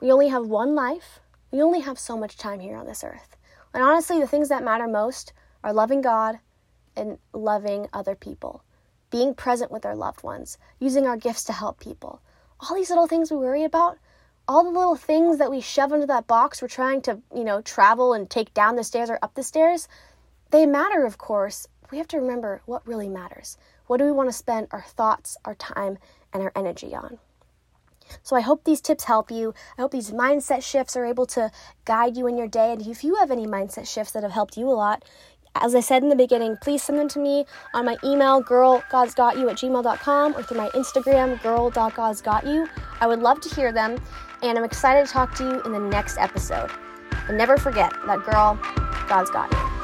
We 0.00 0.12
only 0.12 0.28
have 0.28 0.46
one 0.46 0.74
life. 0.74 1.20
We 1.50 1.62
only 1.62 1.80
have 1.80 1.98
so 1.98 2.16
much 2.16 2.36
time 2.36 2.60
here 2.60 2.76
on 2.76 2.86
this 2.86 3.02
earth. 3.02 3.36
And 3.74 3.82
honestly, 3.82 4.20
the 4.20 4.26
things 4.26 4.48
that 4.48 4.64
matter 4.64 4.86
most 4.86 5.32
are 5.64 5.72
loving 5.72 6.02
God 6.02 6.38
and 6.96 7.18
loving 7.32 7.88
other 7.92 8.14
people, 8.14 8.62
being 9.10 9.34
present 9.34 9.70
with 9.70 9.84
our 9.84 9.96
loved 9.96 10.22
ones, 10.22 10.58
using 10.78 11.06
our 11.06 11.16
gifts 11.16 11.44
to 11.44 11.52
help 11.52 11.80
people. 11.80 12.20
All 12.60 12.76
these 12.76 12.90
little 12.90 13.06
things 13.06 13.30
we 13.30 13.36
worry 13.36 13.64
about, 13.64 13.98
all 14.46 14.64
the 14.64 14.70
little 14.70 14.96
things 14.96 15.38
that 15.38 15.50
we 15.50 15.60
shove 15.60 15.92
into 15.92 16.06
that 16.06 16.26
box 16.26 16.62
we're 16.62 16.68
trying 16.68 17.02
to, 17.02 17.20
you 17.34 17.44
know, 17.44 17.60
travel 17.60 18.14
and 18.14 18.30
take 18.30 18.54
down 18.54 18.76
the 18.76 18.84
stairs 18.84 19.10
or 19.10 19.18
up 19.20 19.34
the 19.34 19.42
stairs, 19.42 19.88
they 20.50 20.64
matter, 20.64 21.04
of 21.04 21.18
course, 21.18 21.66
we 21.90 21.98
have 21.98 22.08
to 22.08 22.18
remember 22.18 22.62
what 22.66 22.86
really 22.86 23.08
matters. 23.08 23.58
What 23.86 23.98
do 23.98 24.04
we 24.04 24.12
want 24.12 24.28
to 24.28 24.32
spend 24.32 24.68
our 24.70 24.82
thoughts, 24.82 25.36
our 25.44 25.54
time, 25.54 25.98
and 26.32 26.42
our 26.42 26.52
energy 26.54 26.94
on? 26.94 27.18
So 28.22 28.36
I 28.36 28.40
hope 28.40 28.64
these 28.64 28.80
tips 28.80 29.04
help 29.04 29.30
you. 29.30 29.54
I 29.76 29.82
hope 29.82 29.90
these 29.90 30.10
mindset 30.10 30.62
shifts 30.62 30.96
are 30.96 31.04
able 31.04 31.26
to 31.26 31.50
guide 31.84 32.16
you 32.16 32.26
in 32.26 32.36
your 32.36 32.48
day. 32.48 32.72
And 32.72 32.86
if 32.86 33.04
you 33.04 33.16
have 33.16 33.30
any 33.30 33.46
mindset 33.46 33.86
shifts 33.88 34.12
that 34.12 34.22
have 34.22 34.32
helped 34.32 34.56
you 34.56 34.68
a 34.68 34.72
lot, 34.72 35.04
as 35.54 35.74
I 35.74 35.80
said 35.80 36.02
in 36.02 36.08
the 36.08 36.16
beginning, 36.16 36.56
please 36.62 36.82
send 36.82 36.98
them 36.98 37.08
to 37.08 37.18
me 37.18 37.44
on 37.74 37.84
my 37.84 37.96
email, 38.04 38.42
girlgodsgotyou 38.42 39.50
at 39.50 39.56
gmail.com, 39.56 40.36
or 40.36 40.42
through 40.42 40.56
my 40.56 40.68
Instagram, 40.70 41.42
girl.godsgotyou. 41.42 42.68
I 43.00 43.06
would 43.06 43.20
love 43.20 43.40
to 43.40 43.54
hear 43.54 43.72
them, 43.72 44.00
and 44.42 44.58
I'm 44.58 44.64
excited 44.64 45.06
to 45.06 45.12
talk 45.12 45.34
to 45.36 45.44
you 45.44 45.62
in 45.62 45.72
the 45.72 45.80
next 45.80 46.18
episode. 46.18 46.70
And 47.28 47.36
never 47.36 47.56
forget 47.56 47.92
that 48.06 48.24
girl, 48.24 48.58
God's 49.08 49.30
got 49.30 49.50
you. 49.52 49.77